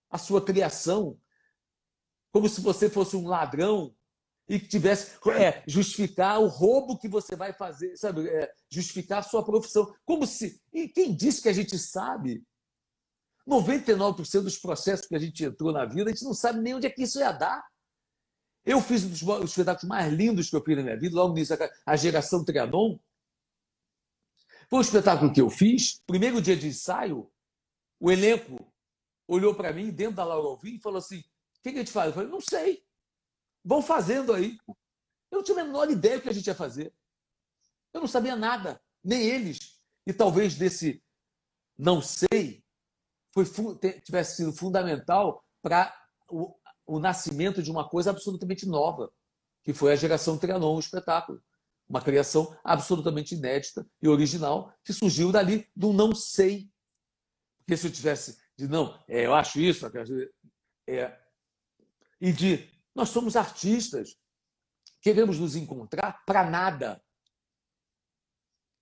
a 0.09 0.19
sua 0.19 0.45
criação, 0.45 1.19
como 2.33 2.49
se 2.49 2.61
você 2.61 2.89
fosse 2.89 3.17
um 3.17 3.27
ladrão 3.27 3.95
e 4.49 4.61
que 4.61 4.69
tivesse 4.69 5.19
é, 5.31 5.63
justificar 5.67 6.41
o 6.41 6.47
roubo 6.47 6.99
que 6.99 7.09
você 7.09 7.35
vai 7.35 7.53
fazer, 7.53 7.97
sabe? 7.97 8.29
É, 8.29 8.53
justificar 8.71 9.21
a 9.21 9.23
sua 9.23 9.45
profissão. 9.45 9.95
Como 10.05 10.27
se. 10.27 10.61
E 10.73 10.89
quem 10.89 11.15
disse 11.15 11.43
que 11.43 11.49
a 11.49 11.53
gente 11.53 11.79
sabe? 11.79 12.45
99% 13.49 14.43
dos 14.43 14.59
processos 14.59 15.07
que 15.07 15.17
a 15.17 15.19
gente 15.19 15.45
entrou 15.45 15.73
na 15.73 15.85
vida, 15.85 16.11
a 16.11 16.13
gente 16.13 16.25
não 16.25 16.35
sabe 16.35 16.61
nem 16.61 16.75
onde 16.75 16.87
é 16.87 16.91
que 16.91 17.03
isso 17.03 17.19
ia 17.19 17.33
dar. 17.33 17.65
Eu 18.65 18.81
fiz 18.81 19.05
um 19.05 19.09
dos 19.09 19.51
espetáculos 19.51 19.89
mais 19.89 20.13
lindos 20.13 20.49
que 20.49 20.57
eu 20.57 20.63
fiz 20.63 20.77
na 20.77 20.83
minha 20.83 20.99
vida, 20.99 21.17
logo 21.17 21.35
nisso, 21.35 21.53
a 21.85 21.97
geração 21.97 22.45
Trianon. 22.45 22.99
Foi 24.71 24.79
um 24.79 24.83
espetáculo 24.83 25.33
que 25.33 25.41
eu 25.41 25.51
fiz, 25.51 26.01
primeiro 26.07 26.41
dia 26.41 26.57
de 26.57 26.69
ensaio, 26.69 27.31
o 28.01 28.11
elenco 28.11 28.73
olhou 29.29 29.55
para 29.55 29.73
mim 29.73 29.91
dentro 29.91 30.17
da 30.17 30.25
Laura 30.25 30.49
Alvim 30.49 30.77
e 30.77 30.81
falou 30.81 30.99
assim: 30.99 31.19
o 31.19 31.63
que, 31.63 31.69
a 31.71 31.73
gente 31.73 31.93
faz? 31.93 32.09
Eu 32.09 32.15
falei: 32.15 32.29
não 32.29 32.41
sei. 32.41 32.85
Vão 33.65 33.83
fazendo 33.83 34.33
aí. 34.33 34.59
Eu 35.31 35.39
não 35.39 35.43
tinha 35.43 35.61
a 35.61 35.65
menor 35.65 35.91
ideia 35.91 36.17
do 36.17 36.23
que 36.23 36.29
a 36.29 36.33
gente 36.33 36.47
ia 36.47 36.55
fazer. 36.55 36.93
Eu 37.93 38.01
não 38.01 38.09
sabia 38.09 38.35
nada, 38.35 38.83
nem 39.03 39.23
eles. 39.23 39.59
E 40.07 40.13
talvez 40.13 40.57
desse 40.57 41.03
não 41.79 42.03
sei 42.03 42.63
foi, 43.33 43.45
tivesse 44.03 44.37
sido 44.37 44.53
fundamental 44.53 45.45
para 45.63 45.95
o 46.29 46.55
nascimento 46.99 47.63
de 47.63 47.71
uma 47.71 47.89
coisa 47.89 48.11
absolutamente 48.11 48.67
nova, 48.67 49.13
que 49.63 49.73
foi 49.73 49.93
a 49.93 49.97
geração 49.97 50.39
Trianon, 50.39 50.77
o 50.77 50.81
espetáculo. 50.81 51.43
Uma 51.89 52.01
criação 52.01 52.57
absolutamente 52.65 53.35
inédita 53.35 53.87
e 54.01 54.09
original 54.09 54.73
que 54.85 54.93
surgiu 54.93 55.31
dali 55.31 55.69
do 55.75 55.93
não 55.93 56.15
sei. 56.15 56.71
Porque 57.59 57.77
se 57.77 57.87
eu 57.87 57.93
tivesse 57.93 58.39
de 58.57 58.67
não, 58.67 58.99
é, 59.09 59.27
eu 59.27 59.35
acho 59.35 59.61
isso, 59.61 59.87
é, 60.87 61.19
e 62.21 62.33
de 62.33 62.71
nós 62.95 63.09
somos 63.09 63.37
artistas, 63.37 64.17
queremos 65.01 65.39
nos 65.39 65.57
encontrar 65.57 66.25
para 66.25 66.49
nada. 66.49 67.03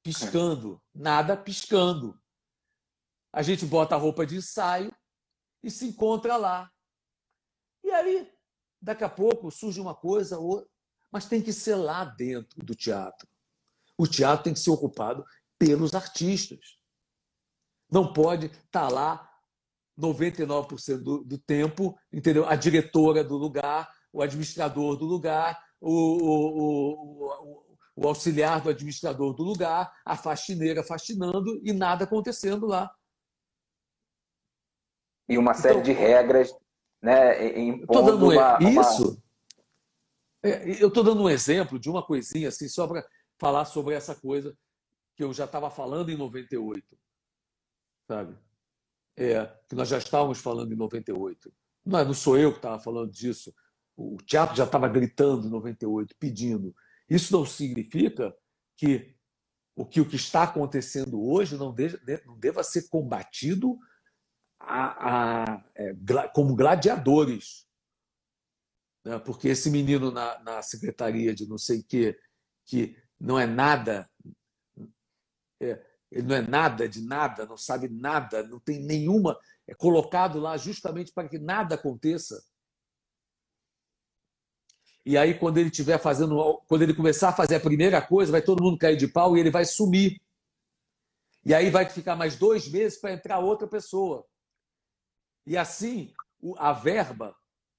Piscando, 0.02 0.82
nada 0.94 1.36
piscando. 1.36 2.20
A 3.32 3.42
gente 3.42 3.64
bota 3.64 3.94
a 3.94 3.98
roupa 3.98 4.26
de 4.26 4.36
ensaio 4.36 4.94
e 5.62 5.70
se 5.70 5.86
encontra 5.86 6.36
lá. 6.36 6.70
E 7.90 7.92
aí, 7.92 8.32
daqui 8.80 9.02
a 9.02 9.08
pouco, 9.08 9.50
surge 9.50 9.80
uma 9.80 9.96
coisa, 9.96 10.38
mas 11.10 11.26
tem 11.26 11.42
que 11.42 11.52
ser 11.52 11.74
lá 11.74 12.04
dentro 12.04 12.64
do 12.64 12.72
teatro. 12.72 13.28
O 13.98 14.06
teatro 14.06 14.44
tem 14.44 14.54
que 14.54 14.60
ser 14.60 14.70
ocupado 14.70 15.24
pelos 15.58 15.92
artistas. 15.92 16.78
Não 17.90 18.12
pode 18.12 18.46
estar 18.46 18.86
tá 18.86 18.88
lá 18.88 19.28
99% 19.98 20.98
do, 20.98 21.24
do 21.24 21.36
tempo, 21.36 21.98
entendeu? 22.12 22.46
A 22.46 22.54
diretora 22.54 23.24
do 23.24 23.36
lugar, 23.36 23.92
o 24.12 24.22
administrador 24.22 24.96
do 24.96 25.04
lugar, 25.04 25.60
o, 25.80 25.90
o, 25.92 27.24
o, 27.26 27.76
o 27.96 28.06
auxiliar 28.06 28.60
do 28.60 28.70
administrador 28.70 29.34
do 29.34 29.42
lugar, 29.42 29.92
a 30.04 30.16
faxineira 30.16 30.84
faxinando 30.84 31.60
e 31.64 31.72
nada 31.72 32.04
acontecendo 32.04 32.68
lá. 32.68 32.88
E 35.28 35.36
uma 35.36 35.54
série 35.54 35.80
então, 35.80 35.82
de 35.82 35.92
regras, 35.92 36.54
né? 37.02 37.58
Impondo 37.58 38.12
dando 38.12 38.28
uma, 38.28 38.58
isso. 38.60 39.10
Uma... 39.10 39.22
É, 40.42 40.82
eu 40.82 40.88
estou 40.88 41.04
dando 41.04 41.22
um 41.22 41.28
exemplo 41.28 41.78
de 41.78 41.90
uma 41.90 42.04
coisinha 42.04 42.48
assim, 42.48 42.68
só 42.68 42.86
para 42.86 43.06
falar 43.38 43.64
sobre 43.64 43.94
essa 43.94 44.14
coisa 44.14 44.56
que 45.16 45.24
eu 45.24 45.32
já 45.32 45.44
estava 45.44 45.70
falando 45.70 46.10
em 46.10 46.16
98, 46.16 46.82
sabe? 48.06 48.36
É, 49.16 49.46
que 49.68 49.74
nós 49.74 49.88
já 49.88 49.98
estávamos 49.98 50.38
falando 50.38 50.72
em 50.72 50.76
98. 50.76 51.52
Não, 51.84 51.98
é, 51.98 52.04
não 52.04 52.14
sou 52.14 52.38
eu 52.38 52.52
que 52.52 52.58
estava 52.58 52.78
falando 52.78 53.10
disso. 53.10 53.52
O 53.96 54.16
teatro 54.18 54.56
já 54.56 54.64
estava 54.64 54.88
gritando 54.88 55.46
em 55.46 55.50
98, 55.50 56.14
pedindo. 56.18 56.74
Isso 57.08 57.32
não 57.32 57.44
significa 57.44 58.34
que 58.76 59.14
o 59.76 59.84
que, 59.84 60.00
o 60.00 60.08
que 60.08 60.16
está 60.16 60.44
acontecendo 60.44 61.22
hoje 61.22 61.56
não, 61.56 61.74
não 62.26 62.38
deva 62.38 62.62
ser 62.62 62.88
combatido 62.88 63.78
a, 64.70 65.52
a, 65.52 65.64
é, 65.74 65.94
como 66.34 66.54
gladiadores. 66.54 67.66
Né? 69.04 69.18
Porque 69.18 69.48
esse 69.48 69.70
menino 69.70 70.10
na, 70.10 70.38
na 70.40 70.62
secretaria 70.62 71.34
de 71.34 71.48
não 71.48 71.58
sei 71.58 71.80
o 71.80 71.84
quê, 71.84 72.18
que 72.64 72.96
não 73.18 73.38
é 73.38 73.46
nada, 73.46 74.08
é, 75.60 75.84
ele 76.10 76.26
não 76.26 76.36
é 76.36 76.42
nada 76.42 76.88
de 76.88 77.02
nada, 77.02 77.46
não 77.46 77.56
sabe 77.56 77.88
nada, 77.88 78.42
não 78.46 78.60
tem 78.60 78.80
nenhuma. 78.80 79.38
É 79.66 79.74
colocado 79.74 80.38
lá 80.38 80.56
justamente 80.56 81.12
para 81.12 81.28
que 81.28 81.38
nada 81.38 81.74
aconteça. 81.74 82.42
E 85.04 85.16
aí, 85.16 85.38
quando 85.38 85.58
ele 85.58 85.70
estiver 85.70 85.98
fazendo, 85.98 86.62
quando 86.68 86.82
ele 86.82 86.94
começar 86.94 87.30
a 87.30 87.32
fazer 87.32 87.56
a 87.56 87.60
primeira 87.60 88.02
coisa, 88.02 88.32
vai 88.32 88.42
todo 88.42 88.62
mundo 88.62 88.78
cair 88.78 88.96
de 88.96 89.08
pau 89.08 89.36
e 89.36 89.40
ele 89.40 89.50
vai 89.50 89.64
sumir. 89.64 90.20
E 91.44 91.54
aí 91.54 91.70
vai 91.70 91.88
ficar 91.88 92.16
mais 92.16 92.36
dois 92.36 92.68
meses 92.68 93.00
para 93.00 93.12
entrar 93.12 93.38
outra 93.38 93.66
pessoa. 93.66 94.26
E 95.46 95.56
assim, 95.56 96.12
a 96.56 96.72
verba 96.72 97.34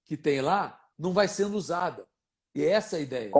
que 0.06 0.18
tem 0.18 0.41
lá 0.41 0.80
não 0.98 1.13
vai 1.13 1.27
sendo 1.27 1.56
usada. 1.56 2.08
E 2.53 2.63
é 2.63 2.72
essa 2.72 2.98
a 2.98 3.00
ideia. 3.00 3.32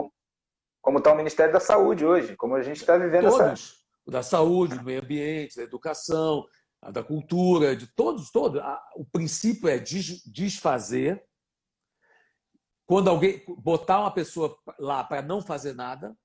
Como 0.80 0.98
está 0.98 1.12
o 1.12 1.16
Ministério 1.16 1.52
da 1.52 1.60
Saúde 1.60 2.04
hoje, 2.04 2.36
como 2.36 2.54
a 2.54 2.62
gente 2.62 2.78
está 2.78 2.96
vivendo 2.96 3.28
todos, 3.28 3.40
essa. 3.40 3.74
O 4.04 4.10
da 4.10 4.22
saúde, 4.22 4.78
do 4.78 4.84
meio 4.84 5.00
ambiente, 5.00 5.56
da 5.56 5.62
educação, 5.62 6.44
da 6.90 7.04
cultura, 7.04 7.76
de 7.76 7.86
todos, 7.86 8.30
todos. 8.32 8.60
O 8.96 9.04
princípio 9.04 9.68
é 9.68 9.78
desfazer 9.78 11.24
quando 12.84 13.08
alguém 13.08 13.42
botar 13.58 14.00
uma 14.00 14.10
pessoa 14.10 14.58
lá 14.78 15.04
para 15.04 15.22
não 15.22 15.40
fazer 15.40 15.74
nada, 15.74 16.16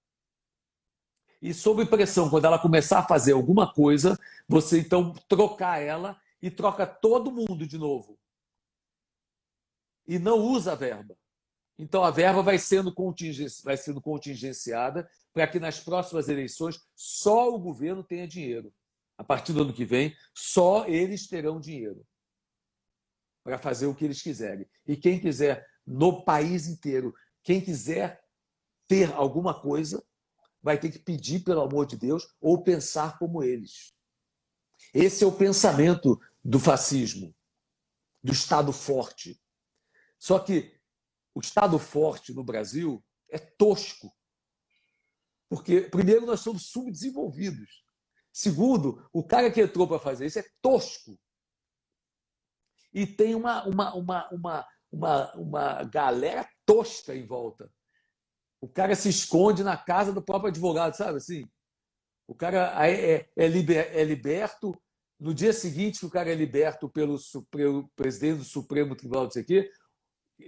e 1.41 1.53
sob 1.53 1.85
pressão, 1.85 2.29
quando 2.29 2.45
ela 2.45 2.57
começar 2.57 2.99
a 2.99 3.07
fazer 3.07 3.33
alguma 3.33 3.71
coisa, 3.71 4.19
você 4.47 4.79
então 4.79 5.13
trocar 5.29 5.79
ela 5.79 6.19
e 6.41 6.51
troca 6.51 6.85
todo 6.85 7.31
mundo 7.31 7.65
de 7.67 7.77
novo. 7.77 8.19
E 10.07 10.19
não 10.19 10.39
usa 10.39 10.73
a 10.73 10.75
verba. 10.75 11.17
Então 11.77 12.03
a 12.03 12.11
verba 12.11 12.41
vai 12.41 12.57
sendo, 12.57 12.93
contingenci... 12.93 13.63
vai 13.63 13.77
sendo 13.77 14.01
contingenciada 14.01 15.09
para 15.33 15.47
que 15.47 15.59
nas 15.59 15.79
próximas 15.79 16.27
eleições 16.27 16.79
só 16.95 17.53
o 17.53 17.59
governo 17.59 18.03
tenha 18.03 18.27
dinheiro. 18.27 18.73
A 19.17 19.23
partir 19.23 19.53
do 19.53 19.63
ano 19.63 19.73
que 19.73 19.85
vem, 19.85 20.15
só 20.33 20.85
eles 20.87 21.27
terão 21.27 21.59
dinheiro 21.59 22.05
para 23.43 23.57
fazer 23.57 23.87
o 23.87 23.95
que 23.95 24.05
eles 24.05 24.21
quiserem. 24.21 24.67
E 24.85 24.95
quem 24.95 25.19
quiser 25.19 25.65
no 25.87 26.23
país 26.23 26.67
inteiro. 26.67 27.15
Quem 27.41 27.61
quiser 27.61 28.21
ter 28.87 29.13
alguma 29.13 29.59
coisa 29.59 30.03
vai 30.61 30.77
ter 30.77 30.91
que 30.91 30.99
pedir 30.99 31.45
pelo 31.45 31.61
amor 31.61 31.85
de 31.85 31.95
Deus 31.95 32.27
ou 32.41 32.61
pensar 32.61 33.17
como 33.17 33.41
eles. 33.41 33.93
Esse 34.93 35.23
é 35.23 35.27
o 35.27 35.31
pensamento 35.31 36.19
do 36.47 36.61
fascismo, 36.61 37.35
do 38.23 38.31
Estado 38.31 38.71
forte. 38.71 39.37
Só 40.17 40.39
que 40.39 40.79
o 41.35 41.41
Estado 41.41 41.77
forte 41.77 42.33
no 42.33 42.41
Brasil 42.41 43.05
é 43.29 43.37
tosco. 43.37 44.15
Porque, 45.49 45.81
primeiro, 45.81 46.25
nós 46.25 46.39
somos 46.39 46.67
subdesenvolvidos. 46.67 47.85
Segundo, 48.31 49.05
o 49.11 49.21
cara 49.21 49.51
que 49.51 49.61
entrou 49.61 49.85
para 49.85 49.99
fazer 49.99 50.25
isso 50.25 50.39
é 50.39 50.49
tosco. 50.61 51.19
E 52.93 53.05
tem 53.05 53.35
uma, 53.35 53.67
uma, 53.67 53.93
uma, 53.93 54.29
uma, 54.29 54.67
uma, 54.89 55.33
uma 55.33 55.83
galera 55.83 56.49
tosca 56.65 57.13
em 57.13 57.25
volta. 57.25 57.69
O 58.61 58.69
cara 58.69 58.95
se 58.95 59.09
esconde 59.09 59.65
na 59.65 59.75
casa 59.75 60.13
do 60.13 60.23
próprio 60.23 60.47
advogado, 60.49 60.95
sabe 60.95 61.17
assim? 61.17 61.45
O 62.25 62.33
cara 62.33 62.73
é, 62.87 63.15
é, 63.15 63.29
é, 63.35 63.47
liber, 63.47 63.93
é 63.93 64.03
liberto. 64.05 64.81
No 65.19 65.33
dia 65.33 65.51
seguinte, 65.51 66.05
o 66.05 66.09
cara 66.09 66.31
é 66.31 66.35
liberto 66.35 66.87
pelo, 66.87 67.17
pelo 67.49 67.87
presidente 67.95 68.39
do 68.39 68.43
Supremo 68.43 68.95
Tribunal 68.95 69.27
de 69.27 69.39
aqui, 69.39 69.69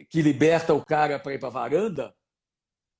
que 0.09 0.21
liberta 0.21 0.73
o 0.73 0.85
cara 0.85 1.19
para 1.19 1.33
ir 1.33 1.39
para 1.39 1.47
a 1.47 1.51
varanda 1.51 2.15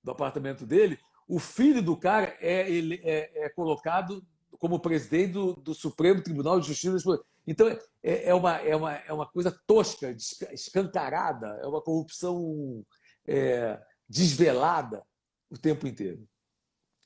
do 0.03 0.11
apartamento 0.11 0.65
dele. 0.65 0.99
O 1.27 1.37
filho 1.37 1.81
do 1.81 1.95
cara 1.95 2.35
é, 2.39 2.69
ele, 2.69 2.99
é, 3.03 3.45
é 3.45 3.49
colocado 3.49 4.25
como 4.57 4.79
presidente 4.79 5.33
do, 5.33 5.53
do 5.53 5.73
Supremo 5.75 6.23
Tribunal 6.23 6.59
de 6.59 6.67
Justiça. 6.67 7.21
Então, 7.45 7.67
é, 8.01 8.29
é, 8.29 8.33
uma, 8.33 8.57
é, 8.57 8.75
uma, 8.75 8.93
é 8.95 9.13
uma 9.13 9.27
coisa 9.27 9.51
tosca, 9.67 10.15
escancarada, 10.51 11.59
é 11.61 11.67
uma 11.67 11.81
corrupção 11.81 12.83
é, 13.27 13.79
desvelada 14.07 15.03
o 15.49 15.57
tempo 15.57 15.87
inteiro. 15.87 16.27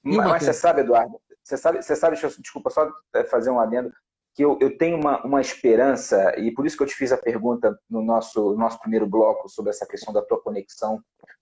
Mas, 0.01 0.17
mas 0.17 0.43
você 0.43 0.53
sabe, 0.53 0.81
Eduardo, 0.81 1.19
você 1.43 1.57
sabe, 1.57 1.81
você 1.81 1.95
sabe 1.95 2.17
desculpa, 2.39 2.69
só 2.69 2.89
fazer 3.29 3.49
um 3.49 3.59
adendo, 3.59 3.93
que 4.33 4.43
eu, 4.43 4.57
eu 4.59 4.77
tenho 4.77 4.97
uma, 4.97 5.23
uma 5.23 5.41
esperança, 5.41 6.33
e 6.39 6.51
por 6.51 6.65
isso 6.65 6.75
que 6.75 6.83
eu 6.83 6.87
te 6.87 6.95
fiz 6.95 7.11
a 7.11 7.17
pergunta 7.17 7.77
no 7.89 8.01
nosso, 8.01 8.55
nosso 8.55 8.79
primeiro 8.79 9.05
bloco 9.05 9.47
sobre 9.47 9.69
essa 9.69 9.85
questão 9.85 10.13
da 10.13 10.21
tua 10.21 10.41
conexão 10.41 11.01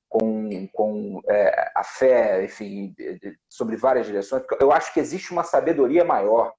com, 0.09 0.67
com 0.73 1.21
é, 1.29 1.71
a 1.73 1.85
fé, 1.85 2.43
enfim, 2.43 2.93
sobre 3.49 3.77
várias 3.77 4.05
direções, 4.05 4.43
eu 4.59 4.71
acho 4.71 4.93
que 4.93 4.99
existe 4.99 5.31
uma 5.31 5.43
sabedoria 5.43 6.03
maior, 6.03 6.53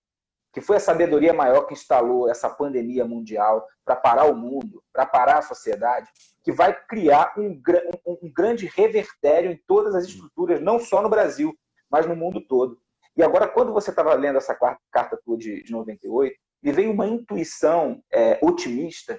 que 0.55 0.61
foi 0.62 0.77
a 0.77 0.81
sabedoria 0.81 1.35
maior 1.35 1.66
que 1.66 1.75
instalou 1.75 2.31
essa 2.31 2.49
pandemia 2.49 3.05
mundial 3.05 3.66
para 3.85 3.95
parar 3.95 4.25
o 4.25 4.35
mundo, 4.35 4.83
para 4.90 5.05
parar 5.05 5.38
a 5.38 5.42
sociedade, 5.42 6.09
que 6.42 6.51
vai 6.51 6.75
criar 6.87 7.35
um, 7.37 7.61
um, 8.07 8.18
um 8.23 8.33
grande 8.33 8.66
revertério 8.75 9.51
em 9.51 9.61
todas 9.66 9.95
as 9.95 10.05
estruturas, 10.05 10.61
não 10.61 10.79
só 10.79 11.03
no 11.03 11.11
Brasil, 11.11 11.55
mas 11.90 12.07
no 12.07 12.16
mundo 12.16 12.40
todo. 12.40 12.79
E 13.16 13.22
agora, 13.22 13.48
quando 13.48 13.72
você 13.72 13.90
estava 13.90 14.14
lendo 14.14 14.38
essa 14.38 14.55
carta 14.90 15.20
tua 15.25 15.37
de, 15.37 15.62
de 15.62 15.72
98, 15.72 16.35
me 16.62 16.72
veio 16.72 16.92
uma 16.92 17.07
intuição 17.07 18.03
é, 18.12 18.38
otimista 18.40 19.18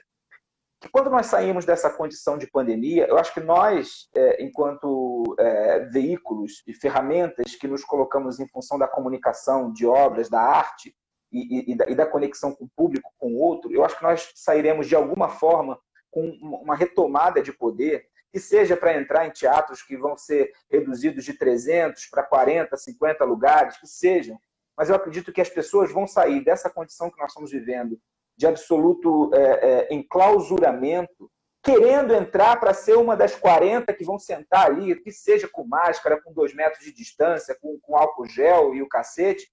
que 0.84 0.90
quando 0.90 1.10
nós 1.10 1.28
saímos 1.28 1.64
dessa 1.64 1.90
condição 1.90 2.38
de 2.38 2.46
pandemia, 2.52 3.08
eu 3.08 3.18
acho 3.18 3.34
que 3.34 3.40
nós, 3.40 4.10
é, 4.14 4.44
enquanto 4.44 5.24
é, 5.40 5.80
veículos 5.86 6.62
e 6.68 6.74
ferramentas 6.74 7.56
que 7.56 7.70
nos 7.70 7.86
colocamos 7.86 8.38
em 8.38 8.48
função 8.50 8.78
da 8.78 8.86
comunicação, 8.88 9.72
de 9.72 9.86
obras, 9.86 10.30
da 10.30 10.42
arte 10.42 10.94
e, 11.32 11.72
e, 11.72 11.76
da, 11.78 11.90
e 11.90 11.96
da 11.96 12.06
conexão 12.06 12.54
com 12.54 12.66
o 12.66 12.70
público, 12.76 13.10
com 13.18 13.34
o 13.34 13.40
outro, 13.40 13.72
eu 13.72 13.86
acho 13.86 13.98
que 13.98 14.04
nós 14.04 14.30
sairemos 14.36 14.86
de 14.86 14.94
alguma 14.94 15.30
forma 15.30 15.80
com 16.12 16.28
uma 16.42 16.76
retomada 16.76 17.42
de 17.42 17.54
poder, 17.54 18.06
que 18.34 18.40
seja 18.40 18.76
para 18.76 18.98
entrar 19.00 19.28
em 19.28 19.30
teatros 19.30 19.84
que 19.84 19.96
vão 19.96 20.18
ser 20.18 20.52
reduzidos 20.68 21.24
de 21.24 21.36
300 21.36 22.08
para 22.08 22.24
40, 22.24 22.76
50 22.76 23.24
lugares, 23.24 23.78
que 23.78 23.86
sejam. 23.86 24.40
Mas 24.76 24.90
eu 24.90 24.96
acredito 24.96 25.32
que 25.32 25.40
as 25.40 25.50
pessoas 25.50 25.92
vão 25.92 26.08
sair 26.08 26.44
dessa 26.44 26.68
condição 26.68 27.12
que 27.12 27.20
nós 27.20 27.30
estamos 27.30 27.52
vivendo 27.52 28.00
de 28.36 28.48
absoluto 28.48 29.30
é, 29.36 29.40
é, 29.40 29.94
enclausuramento, 29.94 31.30
querendo 31.62 32.12
entrar 32.12 32.60
para 32.60 32.74
ser 32.74 32.98
uma 32.98 33.16
das 33.16 33.36
40 33.36 33.94
que 33.94 34.04
vão 34.04 34.18
sentar 34.18 34.66
ali, 34.66 35.00
que 35.00 35.12
seja 35.12 35.48
com 35.48 35.64
máscara, 35.64 36.20
com 36.20 36.34
dois 36.34 36.56
metros 36.56 36.84
de 36.84 36.92
distância, 36.92 37.56
com, 37.62 37.80
com 37.84 37.96
álcool 37.96 38.26
gel 38.26 38.74
e 38.74 38.82
o 38.82 38.90
cacete, 38.90 39.48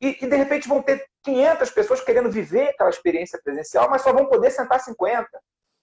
e, 0.00 0.16
e, 0.24 0.26
de 0.28 0.36
repente 0.36 0.68
vão 0.68 0.80
ter 0.80 1.04
500 1.24 1.70
pessoas 1.72 2.00
querendo 2.00 2.30
viver 2.30 2.68
aquela 2.68 2.90
experiência 2.90 3.40
presencial, 3.42 3.90
mas 3.90 4.02
só 4.02 4.12
vão 4.12 4.26
poder 4.26 4.52
sentar 4.52 4.78
50. 4.78 5.28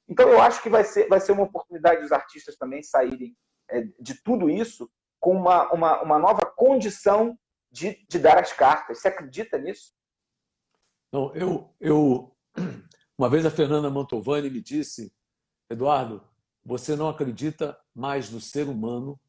Então 0.08 0.30
eu 0.30 0.42
acho 0.42 0.62
que 0.62 0.70
vai 0.70 0.84
ser, 0.84 1.08
vai 1.08 1.20
ser 1.20 1.32
uma 1.32 1.44
oportunidade 1.44 2.02
dos 2.02 2.12
artistas 2.12 2.56
também 2.56 2.84
saírem 2.84 3.36
é, 3.70 3.82
de 4.00 4.22
tudo 4.24 4.50
isso 4.50 4.90
com 5.20 5.36
uma, 5.36 5.72
uma, 5.72 6.02
uma 6.04 6.20
nova 6.20 6.46
condição 6.46 7.38
de, 7.72 8.06
de 8.08 8.20
dar 8.20 8.38
as 8.38 8.54
cartas. 8.54 9.00
Você 9.00 9.08
acredita 9.08 9.58
nisso? 9.58 9.94
Não, 11.12 11.36
eu, 11.36 11.74
eu 11.80 12.36
uma 13.18 13.30
vez 13.30 13.46
a 13.46 13.52
Fernanda 13.52 13.90
Mantovani 13.90 14.50
me 14.50 14.62
disse, 14.62 15.14
Eduardo, 15.70 16.28
você 16.64 16.96
não 16.96 17.08
acredita 17.08 17.80
mais 17.94 18.30
no 18.30 18.42
ser 18.42 18.68
humano, 18.68 19.20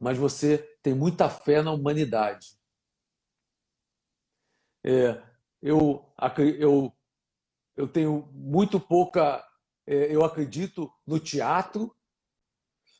mas 0.00 0.18
você 0.18 0.58
tem 0.82 0.94
muita 0.94 1.28
fé 1.28 1.62
na 1.62 1.72
humanidade. 1.72 2.58
É, 4.84 5.22
eu, 5.60 6.12
eu, 6.58 6.92
eu 7.76 7.86
tenho 7.86 8.28
muito 8.32 8.80
pouca. 8.80 9.46
É, 9.92 10.14
eu 10.14 10.24
acredito 10.24 10.90
no 11.06 11.20
teatro, 11.20 11.94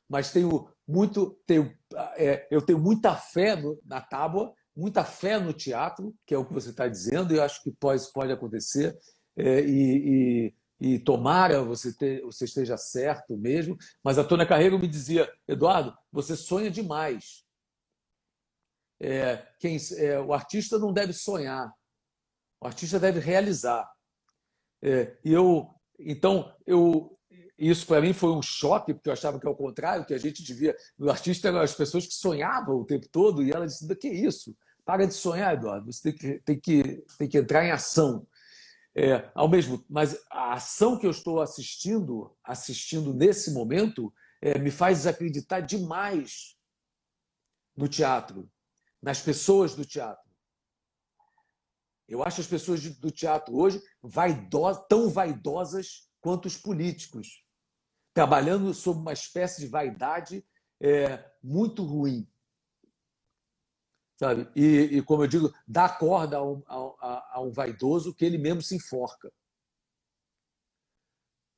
mas 0.06 0.30
tenho 0.30 0.70
muito. 0.86 1.40
Tenho, 1.46 1.74
é, 2.16 2.46
eu 2.50 2.60
tenho 2.60 2.78
muita 2.78 3.16
fé 3.16 3.56
no, 3.56 3.80
na 3.82 3.98
tábua, 3.98 4.52
muita 4.76 5.02
fé 5.02 5.38
no 5.38 5.54
teatro, 5.54 6.14
que 6.26 6.34
é 6.34 6.38
o 6.38 6.44
que 6.44 6.52
você 6.52 6.68
está 6.68 6.86
dizendo, 6.86 7.32
e 7.32 7.38
eu 7.38 7.42
acho 7.42 7.62
que 7.62 7.72
pode, 7.72 8.12
pode 8.12 8.30
acontecer. 8.30 8.94
É, 9.34 9.60
e, 9.60 10.52
e, 10.78 10.94
e, 10.94 10.98
tomara 10.98 11.64
você, 11.64 11.96
ter, 11.96 12.20
você 12.20 12.44
esteja 12.44 12.76
certo 12.76 13.38
mesmo. 13.38 13.74
Mas 14.04 14.18
a 14.18 14.24
Tônia 14.24 14.46
Carreiro 14.46 14.78
me 14.78 14.86
dizia, 14.86 15.32
Eduardo, 15.48 15.96
você 16.12 16.36
sonha 16.36 16.70
demais. 16.70 17.42
É, 19.00 19.48
quem, 19.58 19.78
é, 19.96 20.20
o 20.20 20.34
artista 20.34 20.78
não 20.78 20.92
deve 20.92 21.14
sonhar, 21.14 21.72
o 22.60 22.66
artista 22.66 23.00
deve 23.00 23.18
realizar. 23.18 23.90
É, 24.82 25.16
e 25.24 25.32
eu, 25.32 25.74
então, 26.06 26.52
eu, 26.66 27.18
isso 27.58 27.86
para 27.86 28.00
mim 28.00 28.12
foi 28.12 28.30
um 28.30 28.42
choque, 28.42 28.92
porque 28.92 29.08
eu 29.08 29.12
achava 29.12 29.38
que 29.38 29.46
é 29.46 29.50
o 29.50 29.56
contrário, 29.56 30.04
que 30.04 30.14
a 30.14 30.18
gente 30.18 30.42
devia. 30.42 30.76
O 30.98 31.08
artista 31.10 31.48
eram 31.48 31.60
as 31.60 31.74
pessoas 31.74 32.06
que 32.06 32.14
sonhavam 32.14 32.76
o 32.76 32.84
tempo 32.84 33.06
todo, 33.10 33.42
e 33.42 33.50
ela 33.50 33.66
disse: 33.66 33.86
que 33.96 34.08
é 34.08 34.14
isso? 34.14 34.56
Para 34.84 35.06
de 35.06 35.14
sonhar, 35.14 35.54
Eduardo, 35.54 35.92
você 35.92 36.12
tem 36.12 36.18
que, 36.18 36.38
tem 36.40 36.60
que, 36.60 37.04
tem 37.18 37.28
que 37.28 37.38
entrar 37.38 37.64
em 37.64 37.70
ação. 37.70 38.26
É, 38.94 39.30
ao 39.34 39.48
mesmo, 39.48 39.82
mas 39.88 40.18
a 40.30 40.54
ação 40.54 40.98
que 40.98 41.06
eu 41.06 41.10
estou 41.10 41.40
assistindo, 41.40 42.36
assistindo 42.44 43.14
nesse 43.14 43.52
momento, 43.52 44.12
é, 44.40 44.58
me 44.58 44.70
faz 44.70 44.98
desacreditar 44.98 45.64
demais 45.64 46.56
no 47.76 47.88
teatro, 47.88 48.50
nas 49.00 49.20
pessoas 49.20 49.74
do 49.74 49.84
teatro. 49.84 50.31
Eu 52.08 52.22
acho 52.22 52.40
as 52.40 52.46
pessoas 52.46 52.82
do 52.98 53.10
teatro 53.10 53.56
hoje 53.56 53.80
tão 54.88 55.08
vaidosas 55.08 56.08
quanto 56.20 56.46
os 56.46 56.56
políticos, 56.56 57.44
trabalhando 58.14 58.72
sob 58.74 59.00
uma 59.00 59.12
espécie 59.12 59.60
de 59.60 59.66
vaidade 59.66 60.44
é, 60.80 61.30
muito 61.42 61.84
ruim. 61.84 62.28
Sabe? 64.18 64.48
E, 64.54 64.98
e, 64.98 65.02
como 65.02 65.24
eu 65.24 65.26
digo, 65.26 65.52
dá 65.66 65.88
corda 65.88 66.36
a 66.36 66.44
um, 66.44 66.62
a, 66.66 67.36
a 67.36 67.40
um 67.40 67.50
vaidoso 67.50 68.14
que 68.14 68.24
ele 68.24 68.38
mesmo 68.38 68.62
se 68.62 68.76
enforca. 68.76 69.32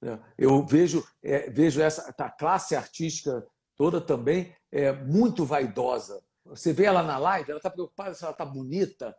É, 0.03 0.19
eu 0.39 0.65
vejo, 0.67 1.07
é, 1.23 1.51
vejo 1.51 1.81
essa 1.81 2.15
a 2.17 2.31
classe 2.31 2.77
artística 2.77 3.47
toda 3.77 4.01
também 4.01 4.55
é 4.71 4.93
muito 4.93 5.45
vaidosa. 5.45 6.23
Você 6.45 6.73
vê 6.73 6.85
ela 6.85 7.03
na 7.03 7.19
live, 7.19 7.51
ela 7.51 7.59
está 7.59 7.71
preocupada 7.71 8.15
se 8.15 8.23
ela 8.23 8.33
está 8.33 8.45
bonita, 8.45 9.17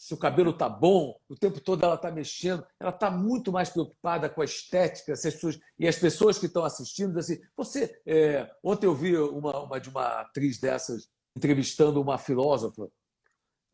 se 0.00 0.14
o 0.14 0.16
cabelo 0.16 0.52
está 0.52 0.66
bom, 0.66 1.20
o 1.28 1.36
tempo 1.36 1.60
todo 1.60 1.84
ela 1.84 1.94
está 1.94 2.10
mexendo, 2.10 2.66
ela 2.80 2.88
está 2.88 3.10
muito 3.10 3.52
mais 3.52 3.68
preocupada 3.68 4.30
com 4.30 4.40
a 4.40 4.46
estética, 4.46 5.12
as 5.12 5.20
pessoas, 5.20 5.60
e 5.78 5.86
as 5.86 5.96
pessoas 5.96 6.38
que 6.38 6.46
estão 6.46 6.64
assistindo, 6.64 7.18
assim, 7.18 7.38
você, 7.54 8.00
é, 8.06 8.50
ontem 8.64 8.86
eu 8.86 8.94
vi 8.94 9.14
uma, 9.18 9.60
uma, 9.60 9.78
de 9.78 9.90
uma 9.90 10.22
atriz 10.22 10.58
dessas 10.58 11.10
entrevistando 11.36 12.00
uma 12.00 12.16
filósofa, 12.16 12.88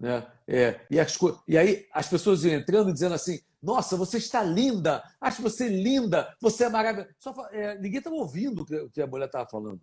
né? 0.00 0.26
É, 0.48 0.84
e, 0.90 0.98
as, 0.98 1.16
e 1.46 1.56
aí 1.56 1.86
as 1.92 2.08
pessoas 2.08 2.44
entrando 2.44 2.92
dizendo 2.92 3.14
assim, 3.14 3.38
nossa, 3.62 3.96
você 3.96 4.18
está 4.18 4.42
linda, 4.42 5.04
acho 5.20 5.40
você 5.40 5.68
linda, 5.68 6.34
você 6.42 6.64
é 6.64 6.68
maravilhosa. 6.68 7.14
Só, 7.18 7.32
é, 7.52 7.78
ninguém 7.78 7.98
estava 7.98 8.16
ouvindo 8.16 8.62
o 8.62 8.90
que 8.90 9.00
a 9.00 9.06
mulher 9.06 9.26
estava 9.26 9.48
falando. 9.48 9.80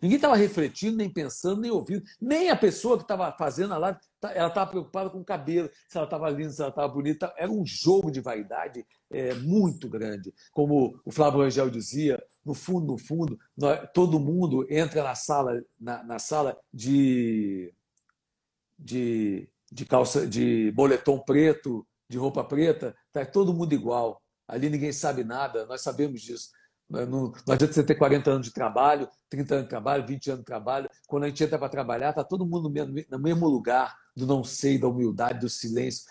Ninguém 0.00 0.16
estava 0.16 0.36
refletindo, 0.36 0.96
nem 0.96 1.10
pensando, 1.10 1.60
nem 1.60 1.70
ouvindo. 1.70 2.02
Nem 2.20 2.50
a 2.50 2.56
pessoa 2.56 2.96
que 2.96 3.02
estava 3.02 3.34
fazendo 3.36 3.74
a 3.74 3.78
live, 3.78 3.98
tá, 4.20 4.32
ela 4.32 4.48
estava 4.48 4.70
preocupada 4.70 5.10
com 5.10 5.18
o 5.18 5.24
cabelo, 5.24 5.68
se 5.88 5.96
ela 5.96 6.06
estava 6.06 6.30
linda, 6.30 6.50
se 6.50 6.60
ela 6.60 6.70
estava 6.70 6.88
bonita. 6.88 7.32
Era 7.36 7.50
um 7.50 7.66
jogo 7.66 8.10
de 8.10 8.20
vaidade 8.20 8.86
é, 9.10 9.34
muito 9.34 9.88
grande. 9.88 10.32
Como 10.52 11.00
o 11.04 11.10
Flávio 11.10 11.40
Angel 11.40 11.68
dizia, 11.68 12.22
no 12.44 12.54
fundo, 12.54 12.86
no 12.86 12.98
fundo, 12.98 13.38
nós, 13.56 13.88
todo 13.92 14.20
mundo 14.20 14.66
entra 14.70 15.02
na 15.02 15.14
sala, 15.14 15.60
na, 15.80 16.04
na 16.04 16.18
sala 16.18 16.56
de, 16.72 17.74
de, 18.78 19.48
de 19.70 19.84
calça, 19.84 20.26
de 20.26 20.70
boletom 20.72 21.18
preto, 21.18 21.86
de 22.08 22.16
roupa 22.16 22.44
preta, 22.44 22.96
está 23.08 23.26
todo 23.26 23.52
mundo 23.52 23.74
igual. 23.74 24.22
Ali 24.46 24.70
ninguém 24.70 24.92
sabe 24.92 25.24
nada, 25.24 25.66
nós 25.66 25.82
sabemos 25.82 26.22
disso. 26.22 26.50
Não, 26.88 27.06
não 27.06 27.54
adianta 27.54 27.74
você 27.74 27.84
ter 27.84 27.96
40 27.96 28.30
anos 28.30 28.46
de 28.46 28.52
trabalho, 28.52 29.08
30 29.28 29.54
anos 29.54 29.64
de 29.64 29.70
trabalho, 29.70 30.06
20 30.06 30.30
anos 30.30 30.40
de 30.40 30.46
trabalho. 30.46 30.88
Quando 31.06 31.24
a 31.24 31.28
gente 31.28 31.44
entra 31.44 31.58
para 31.58 31.68
trabalhar, 31.68 32.10
está 32.10 32.24
todo 32.24 32.46
mundo 32.46 32.72
no 33.10 33.18
mesmo 33.18 33.46
lugar 33.46 33.94
do 34.16 34.26
não 34.26 34.42
sei, 34.42 34.78
da 34.78 34.88
humildade, 34.88 35.40
do 35.40 35.50
silêncio, 35.50 36.08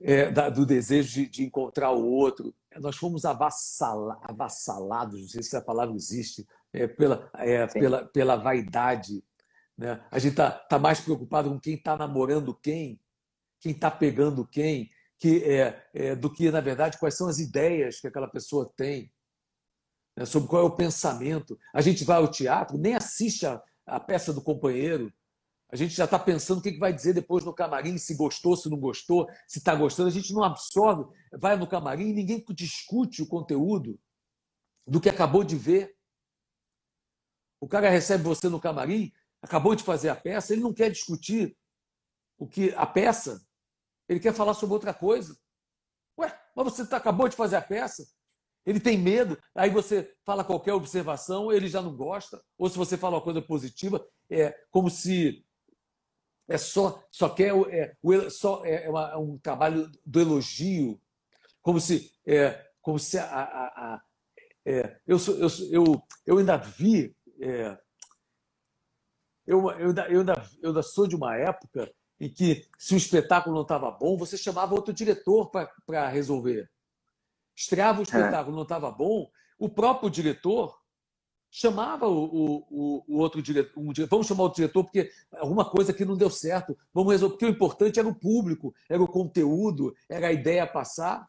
é, 0.00 0.30
da, 0.30 0.48
do 0.48 0.64
desejo 0.64 1.12
de, 1.12 1.26
de, 1.28 1.44
encontrar 1.44 1.90
o 1.90 2.06
outro. 2.06 2.54
Nós 2.78 2.96
fomos 2.96 3.26
avassala, 3.26 4.18
avassalados, 4.22 5.20
não 5.20 5.28
sei 5.28 5.42
se 5.42 5.54
a 5.54 5.60
palavra 5.60 5.94
existe, 5.94 6.48
é, 6.72 6.86
pela, 6.86 7.30
é, 7.34 7.66
pela, 7.66 8.06
pela 8.06 8.36
vaidade. 8.36 9.22
Né? 9.76 10.02
A 10.10 10.18
gente 10.18 10.32
está 10.32 10.50
tá 10.50 10.78
mais 10.78 11.00
preocupado 11.00 11.50
com 11.50 11.60
quem 11.60 11.74
está 11.74 11.94
namorando 11.94 12.54
quem, 12.54 12.98
quem 13.60 13.72
está 13.72 13.90
pegando 13.90 14.46
quem, 14.46 14.90
que, 15.18 15.44
é, 15.44 15.86
é, 15.92 16.16
do 16.16 16.32
que, 16.32 16.50
na 16.50 16.62
verdade, 16.62 16.98
quais 16.98 17.14
são 17.14 17.28
as 17.28 17.38
ideias 17.38 18.00
que 18.00 18.06
aquela 18.06 18.28
pessoa 18.28 18.72
tem 18.74 19.12
né, 20.20 20.26
sobre 20.26 20.50
qual 20.50 20.62
é 20.62 20.66
o 20.66 20.76
pensamento. 20.76 21.58
A 21.72 21.80
gente 21.80 22.04
vai 22.04 22.18
ao 22.18 22.30
teatro, 22.30 22.76
nem 22.76 22.94
assiste 22.94 23.46
a, 23.46 23.60
a 23.86 23.98
peça 23.98 24.34
do 24.34 24.42
companheiro, 24.42 25.10
a 25.72 25.76
gente 25.76 25.94
já 25.94 26.04
está 26.04 26.18
pensando 26.18 26.58
o 26.58 26.62
que 26.62 26.76
vai 26.78 26.92
dizer 26.92 27.14
depois 27.14 27.42
no 27.44 27.54
camarim, 27.54 27.96
se 27.96 28.14
gostou, 28.14 28.54
se 28.56 28.68
não 28.68 28.76
gostou, 28.76 29.26
se 29.46 29.60
está 29.60 29.74
gostando. 29.74 30.08
A 30.08 30.12
gente 30.12 30.34
não 30.34 30.42
absorve, 30.42 31.06
vai 31.32 31.56
no 31.56 31.66
camarim 31.66 32.08
e 32.08 32.12
ninguém 32.12 32.44
discute 32.50 33.22
o 33.22 33.26
conteúdo 33.26 33.98
do 34.86 35.00
que 35.00 35.08
acabou 35.08 35.42
de 35.42 35.56
ver. 35.56 35.96
O 37.60 37.68
cara 37.68 37.88
recebe 37.88 38.24
você 38.24 38.48
no 38.48 38.60
camarim, 38.60 39.12
acabou 39.40 39.74
de 39.74 39.84
fazer 39.84 40.08
a 40.08 40.16
peça, 40.16 40.52
ele 40.52 40.62
não 40.62 40.74
quer 40.74 40.90
discutir 40.90 41.56
o 42.36 42.48
que 42.48 42.74
a 42.74 42.84
peça, 42.84 43.46
ele 44.08 44.18
quer 44.18 44.34
falar 44.34 44.54
sobre 44.54 44.74
outra 44.74 44.92
coisa. 44.92 45.38
Ué, 46.18 46.36
mas 46.54 46.64
você 46.64 46.84
tá, 46.84 46.96
acabou 46.96 47.28
de 47.28 47.36
fazer 47.36 47.56
a 47.56 47.62
peça? 47.62 48.04
Ele 48.64 48.78
tem 48.78 48.98
medo, 48.98 49.38
aí 49.54 49.70
você 49.70 50.14
fala 50.24 50.44
qualquer 50.44 50.74
observação, 50.74 51.50
ele 51.50 51.66
já 51.68 51.80
não 51.80 51.96
gosta, 51.96 52.42
ou 52.58 52.68
se 52.68 52.76
você 52.76 52.96
fala 52.96 53.16
uma 53.16 53.22
coisa 53.22 53.40
positiva, 53.40 54.06
é 54.28 54.54
como 54.70 54.90
se 54.90 55.44
é 56.48 56.58
só 56.58 57.02
só 57.10 57.28
quer 57.28 57.54
é, 57.70 57.96
só 58.28 58.64
é, 58.64 58.84
é, 58.84 58.90
uma, 58.90 59.10
é 59.12 59.16
um 59.16 59.38
trabalho 59.38 59.90
do 60.04 60.20
elogio, 60.20 61.00
como 61.62 61.80
se 61.80 62.12
é, 62.26 62.66
como 62.82 62.98
se 62.98 63.18
a, 63.18 63.24
a, 63.24 63.94
a 63.94 64.02
é, 64.64 65.00
eu, 65.06 65.18
sou, 65.18 65.36
eu, 65.36 65.48
eu, 65.70 66.02
eu 66.26 66.38
ainda 66.38 66.56
vi 66.56 67.16
é, 67.40 67.78
eu, 69.46 69.70
eu, 69.70 69.88
ainda, 69.88 70.08
eu, 70.08 70.20
ainda, 70.20 70.50
eu 70.62 70.68
ainda 70.68 70.82
sou 70.82 71.06
de 71.06 71.16
uma 71.16 71.36
época 71.36 71.90
em 72.20 72.28
que, 72.28 72.68
se 72.78 72.94
o 72.94 72.98
espetáculo 72.98 73.54
não 73.54 73.62
estava 73.62 73.90
bom, 73.90 74.16
você 74.16 74.36
chamava 74.36 74.74
outro 74.74 74.92
diretor 74.92 75.50
para 75.50 76.08
resolver 76.08 76.70
estreava 77.60 77.98
o 77.98 78.00
é. 78.00 78.04
espetáculo, 78.04 78.56
não 78.56 78.62
estava 78.62 78.90
bom, 78.90 79.30
o 79.58 79.68
próprio 79.68 80.10
diretor 80.10 80.78
chamava 81.50 82.06
o, 82.06 82.64
o, 82.70 83.04
o 83.08 83.18
outro 83.18 83.42
diretor, 83.42 83.78
um, 83.78 83.92
vamos 84.08 84.26
chamar 84.26 84.44
o 84.44 84.52
diretor 84.52 84.84
porque 84.84 85.10
alguma 85.32 85.68
coisa 85.68 85.92
que 85.92 86.04
não 86.04 86.16
deu 86.16 86.30
certo, 86.30 86.78
vamos 86.94 87.12
resolver, 87.12 87.34
porque 87.34 87.46
o 87.46 87.50
importante 87.50 87.98
era 87.98 88.08
o 88.08 88.14
público, 88.14 88.72
era 88.88 89.02
o 89.02 89.08
conteúdo, 89.08 89.94
era 90.08 90.28
a 90.28 90.32
ideia 90.32 90.66
passar. 90.66 91.28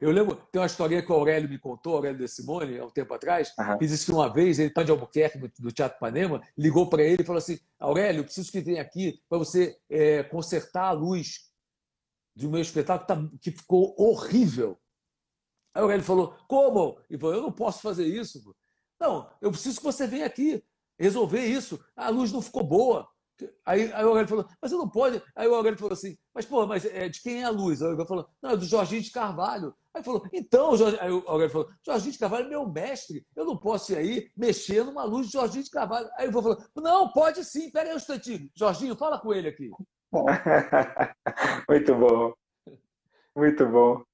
Eu 0.00 0.10
lembro, 0.10 0.34
tem 0.50 0.60
uma 0.60 0.66
historinha 0.66 1.02
que 1.02 1.12
o 1.12 1.14
Aurélio 1.14 1.48
me 1.48 1.58
contou, 1.58 1.94
Aurélio 1.94 2.18
de 2.18 2.26
Simone, 2.26 2.78
há 2.78 2.84
um 2.86 2.90
tempo 2.90 3.14
atrás, 3.14 3.52
uhum. 3.56 3.78
que 3.78 3.86
disse 3.86 4.06
que 4.06 4.12
uma 4.12 4.32
vez, 4.32 4.58
ele 4.58 4.68
está 4.68 4.82
de 4.82 4.90
Albuquerque, 4.90 5.38
do 5.38 5.70
Teatro 5.70 6.00
Panema, 6.00 6.42
ligou 6.58 6.88
para 6.88 7.02
ele 7.04 7.22
e 7.22 7.24
falou 7.24 7.38
assim, 7.38 7.60
Aurélio, 7.78 8.24
preciso 8.24 8.50
que 8.50 8.60
venha 8.60 8.82
aqui 8.82 9.20
para 9.28 9.38
você 9.38 9.78
é, 9.88 10.24
consertar 10.24 10.88
a 10.88 10.92
luz 10.92 11.51
de 12.34 12.46
um 12.46 12.50
meu 12.50 12.60
espetáculo 12.60 13.06
tá, 13.06 13.38
que 13.40 13.50
ficou 13.50 13.94
horrível. 13.98 14.78
Aí 15.74 15.80
o 15.80 15.84
Aurélio 15.84 16.04
falou: 16.04 16.36
Como? 16.48 16.98
E 17.08 17.18
falou: 17.18 17.36
Eu 17.36 17.42
não 17.42 17.52
posso 17.52 17.80
fazer 17.80 18.06
isso. 18.06 18.54
Não, 19.00 19.28
eu 19.40 19.50
preciso 19.50 19.78
que 19.78 19.84
você 19.84 20.06
venha 20.06 20.26
aqui 20.26 20.62
resolver 20.98 21.44
isso. 21.44 21.82
A 21.96 22.08
luz 22.08 22.30
não 22.32 22.42
ficou 22.42 22.62
boa. 22.62 23.08
Aí, 23.64 23.92
aí 23.92 24.04
o 24.04 24.08
Aurélio 24.08 24.28
falou: 24.28 24.46
Mas 24.60 24.70
você 24.70 24.76
não 24.76 24.88
pode. 24.88 25.22
Aí 25.34 25.48
o 25.48 25.54
Aurélio 25.54 25.78
falou 25.78 25.94
assim: 25.94 26.16
Mas, 26.34 26.46
pô, 26.46 26.66
mas 26.66 26.84
é, 26.84 27.08
de 27.08 27.20
quem 27.20 27.42
é 27.42 27.44
a 27.44 27.50
luz? 27.50 27.80
Aí 27.80 27.88
o 27.88 27.90
Aurélio 27.90 28.08
falou: 28.08 28.28
Não, 28.42 28.50
é 28.50 28.56
do 28.56 28.64
Jorginho 28.64 29.02
de 29.02 29.10
Carvalho. 29.10 29.74
Aí 29.94 30.02
falou: 30.02 30.22
Então, 30.32 30.76
Jorge... 30.76 30.98
aí 31.00 31.10
o 31.10 31.24
Aurélio 31.26 31.52
falou: 31.52 31.68
Jorginho 31.84 32.12
de 32.12 32.18
Carvalho 32.18 32.46
é 32.46 32.48
meu 32.48 32.68
mestre. 32.68 33.26
Eu 33.34 33.44
não 33.44 33.56
posso 33.56 33.92
ir 33.92 33.96
aí 33.96 34.30
mexer 34.36 34.84
numa 34.84 35.04
luz 35.04 35.26
de 35.26 35.32
Jorginho 35.32 35.64
de 35.64 35.70
Carvalho. 35.70 36.08
Aí 36.16 36.26
eu 36.26 36.32
falou: 36.32 36.62
Não, 36.76 37.10
pode 37.12 37.44
sim. 37.44 37.70
Pera 37.70 37.88
aí 37.88 37.94
um 37.94 37.98
instantinho. 37.98 38.50
Jorginho, 38.54 38.96
fala 38.96 39.18
com 39.18 39.32
ele 39.32 39.48
aqui. 39.48 39.70
Muito 41.68 41.94
bom. 41.96 42.34
Muito 43.34 43.66
bom. 43.66 44.04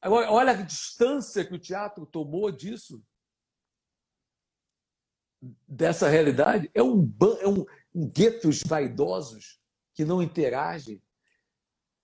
Agora, 0.00 0.30
olha 0.30 0.52
a 0.52 0.62
distância 0.62 1.44
que 1.44 1.54
o 1.54 1.58
teatro 1.58 2.04
tomou 2.04 2.50
disso. 2.50 3.02
dessa 5.68 6.08
realidade 6.08 6.68
é 6.74 6.82
um, 6.82 7.08
é 7.40 7.46
um, 7.46 7.64
um 7.94 8.10
guetos 8.10 8.60
vaidosos 8.66 9.60
que 9.94 10.04
não 10.04 10.20
interagem 10.20 11.00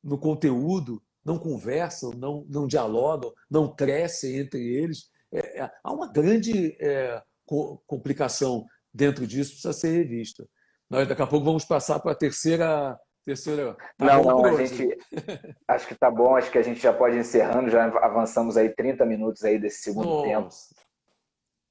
no 0.03 0.17
conteúdo, 0.19 1.03
não 1.25 1.39
conversam, 1.39 2.11
não, 2.13 2.45
não 2.49 2.67
dialogam, 2.67 3.33
não 3.51 3.75
crescem 3.75 4.37
entre 4.37 4.61
eles. 4.61 5.11
É, 5.33 5.63
é, 5.63 5.71
há 5.83 5.93
uma 5.93 6.07
grande 6.07 6.77
é, 6.81 7.21
co 7.45 7.83
complicação 7.87 8.65
dentro 8.93 9.27
disso, 9.27 9.53
precisa 9.53 9.73
ser 9.73 9.91
revista. 9.97 10.49
Nós 10.91 11.09
daqui 11.09 11.23
a 11.23 11.27
pouco 11.27 11.45
vamos 11.45 11.65
passar 11.65 11.99
para 12.01 12.13
a 12.13 12.17
terceira. 12.17 12.99
terceira 13.25 13.75
tá 13.97 14.05
não, 14.05 14.23
não, 14.23 14.45
a 14.45 14.65
gente. 14.65 14.97
Acho 15.69 15.87
que 15.89 15.95
tá 15.95 16.11
bom, 16.11 16.37
acho 16.37 16.51
que 16.51 16.59
a 16.59 16.63
gente 16.63 16.81
já 16.81 16.93
pode 16.93 17.17
ir 17.17 17.21
encerrando, 17.21 17.71
já 17.71 17.85
avançamos 17.85 18.57
aí 18.57 18.69
30 18.69 19.05
minutos 19.07 19.45
aí 19.45 19.59
desse 19.59 19.83
segundo 19.83 20.09
Nossa. 20.09 20.29
tempo. 20.29 20.49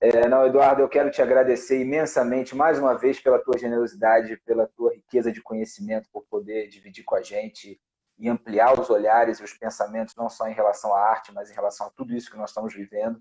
É, 0.01 0.27
não, 0.27 0.45
Eduardo, 0.45 0.81
eu 0.81 0.89
quero 0.89 1.09
te 1.09 1.21
agradecer 1.21 1.79
imensamente 1.79 2.53
mais 2.53 2.77
uma 2.77 2.93
vez 2.93 3.21
pela 3.21 3.39
tua 3.39 3.57
generosidade, 3.57 4.35
pela 4.45 4.67
tua 4.67 4.93
riqueza 4.93 5.31
de 5.31 5.41
conhecimento, 5.41 6.09
por 6.11 6.25
poder 6.25 6.67
dividir 6.67 7.05
com 7.05 7.15
a 7.15 7.21
gente 7.21 7.79
e 8.17 8.27
ampliar 8.27 8.77
os 8.77 8.89
olhares 8.89 9.39
e 9.39 9.43
os 9.45 9.53
pensamentos, 9.53 10.13
não 10.17 10.29
só 10.29 10.47
em 10.49 10.53
relação 10.53 10.93
à 10.93 10.99
arte, 10.99 11.33
mas 11.33 11.49
em 11.49 11.53
relação 11.53 11.87
a 11.87 11.89
tudo 11.89 12.13
isso 12.13 12.29
que 12.29 12.35
nós 12.35 12.49
estamos 12.49 12.73
vivendo. 12.73 13.17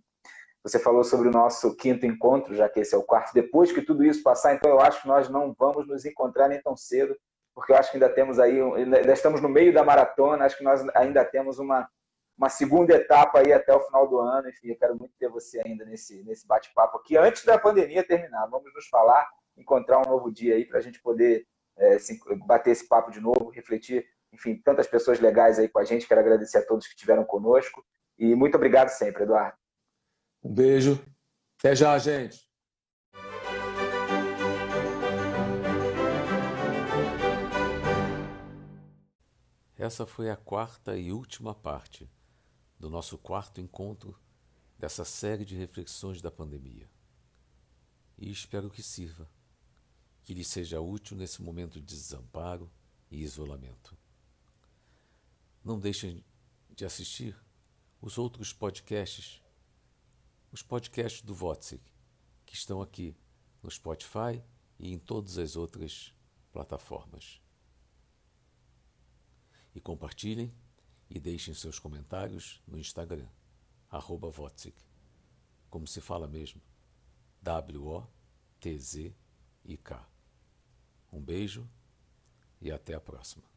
Você 0.62 0.78
falou 0.78 1.02
sobre 1.02 1.28
o 1.28 1.32
nosso 1.32 1.74
quinto 1.74 2.06
encontro, 2.06 2.54
já 2.54 2.68
que 2.68 2.80
esse 2.80 2.94
é 2.94 2.98
o 2.98 3.02
quarto. 3.02 3.34
Depois 3.34 3.72
que 3.72 3.82
tudo 3.82 4.04
isso 4.04 4.22
passar, 4.22 4.54
então 4.54 4.70
eu 4.70 4.80
acho 4.80 5.02
que 5.02 5.08
nós 5.08 5.28
não 5.28 5.52
vamos 5.58 5.86
nos 5.88 6.04
encontrar 6.04 6.48
nem 6.48 6.62
tão 6.62 6.76
cedo, 6.76 7.16
porque 7.54 7.72
eu 7.72 7.76
acho 7.76 7.90
que 7.90 7.96
ainda 7.96 8.08
temos 8.08 8.38
aí, 8.38 8.60
ainda 8.60 9.12
estamos 9.12 9.40
no 9.40 9.48
meio 9.48 9.74
da 9.74 9.84
maratona, 9.84 10.44
acho 10.44 10.56
que 10.56 10.64
nós 10.64 10.80
ainda 10.94 11.24
temos 11.24 11.58
uma, 11.58 11.88
uma 12.38 12.48
segunda 12.48 12.94
etapa 12.94 13.40
aí 13.40 13.52
até 13.52 13.74
o 13.74 13.80
final 13.80 14.08
do 14.08 14.18
ano. 14.18 14.48
Enfim, 14.48 14.68
eu 14.68 14.76
quero 14.76 14.96
muito 14.96 15.12
ter 15.18 15.28
você 15.28 15.60
ainda 15.66 15.84
nesse, 15.84 16.22
nesse 16.22 16.46
bate-papo 16.46 16.98
aqui, 16.98 17.16
antes 17.16 17.44
da 17.44 17.58
pandemia 17.58 18.06
terminar. 18.06 18.46
Vamos 18.46 18.72
nos 18.72 18.86
falar, 18.86 19.28
encontrar 19.56 19.98
um 19.98 20.10
novo 20.10 20.30
dia 20.30 20.54
aí 20.54 20.64
para 20.64 20.78
a 20.78 20.82
gente 20.82 21.00
poder 21.02 21.44
é, 21.76 21.98
se, 21.98 22.20
bater 22.46 22.70
esse 22.70 22.86
papo 22.86 23.10
de 23.10 23.20
novo, 23.20 23.50
refletir. 23.50 24.06
Enfim, 24.32 24.56
tantas 24.64 24.86
pessoas 24.86 25.20
legais 25.20 25.58
aí 25.58 25.68
com 25.68 25.78
a 25.80 25.84
gente. 25.84 26.06
Quero 26.06 26.20
agradecer 26.20 26.58
a 26.58 26.66
todos 26.66 26.86
que 26.86 26.94
estiveram 26.94 27.24
conosco. 27.24 27.84
E 28.18 28.34
muito 28.34 28.54
obrigado 28.54 28.88
sempre, 28.88 29.24
Eduardo. 29.24 29.61
Um 30.42 30.52
beijo. 30.52 31.00
Até 31.58 31.76
já, 31.76 31.96
gente. 31.98 32.50
Essa 39.76 40.06
foi 40.06 40.30
a 40.30 40.36
quarta 40.36 40.96
e 40.96 41.12
última 41.12 41.54
parte 41.54 42.10
do 42.78 42.90
nosso 42.90 43.16
quarto 43.18 43.60
encontro 43.60 44.16
dessa 44.78 45.04
série 45.04 45.44
de 45.44 45.56
reflexões 45.56 46.20
da 46.20 46.30
pandemia. 46.30 46.90
E 48.16 48.30
espero 48.30 48.70
que 48.70 48.82
sirva, 48.82 49.28
que 50.22 50.34
lhe 50.34 50.44
seja 50.44 50.80
útil 50.80 51.16
nesse 51.16 51.42
momento 51.42 51.80
de 51.80 51.86
desamparo 51.86 52.70
e 53.10 53.22
isolamento. 53.22 53.96
Não 55.64 55.78
deixem 55.78 56.24
de 56.70 56.84
assistir 56.84 57.36
os 58.00 58.18
outros 58.18 58.52
podcasts, 58.52 59.41
os 60.52 60.62
podcasts 60.62 61.22
do 61.22 61.34
Votzik, 61.34 61.82
que 62.44 62.54
estão 62.54 62.82
aqui 62.82 63.16
no 63.62 63.70
Spotify 63.70 64.44
e 64.78 64.92
em 64.92 64.98
todas 64.98 65.38
as 65.38 65.56
outras 65.56 66.14
plataformas. 66.52 67.40
E 69.74 69.80
compartilhem 69.80 70.54
e 71.08 71.18
deixem 71.18 71.54
seus 71.54 71.78
comentários 71.78 72.62
no 72.66 72.78
Instagram, 72.78 73.26
arroba 73.88 74.30
como 75.70 75.86
se 75.86 76.02
fala 76.02 76.28
mesmo, 76.28 76.60
W-O-T-Z-I-K. 77.40 78.12
Um 81.10 81.22
beijo 81.22 81.66
e 82.60 82.70
até 82.70 82.92
a 82.94 83.00
próxima. 83.00 83.51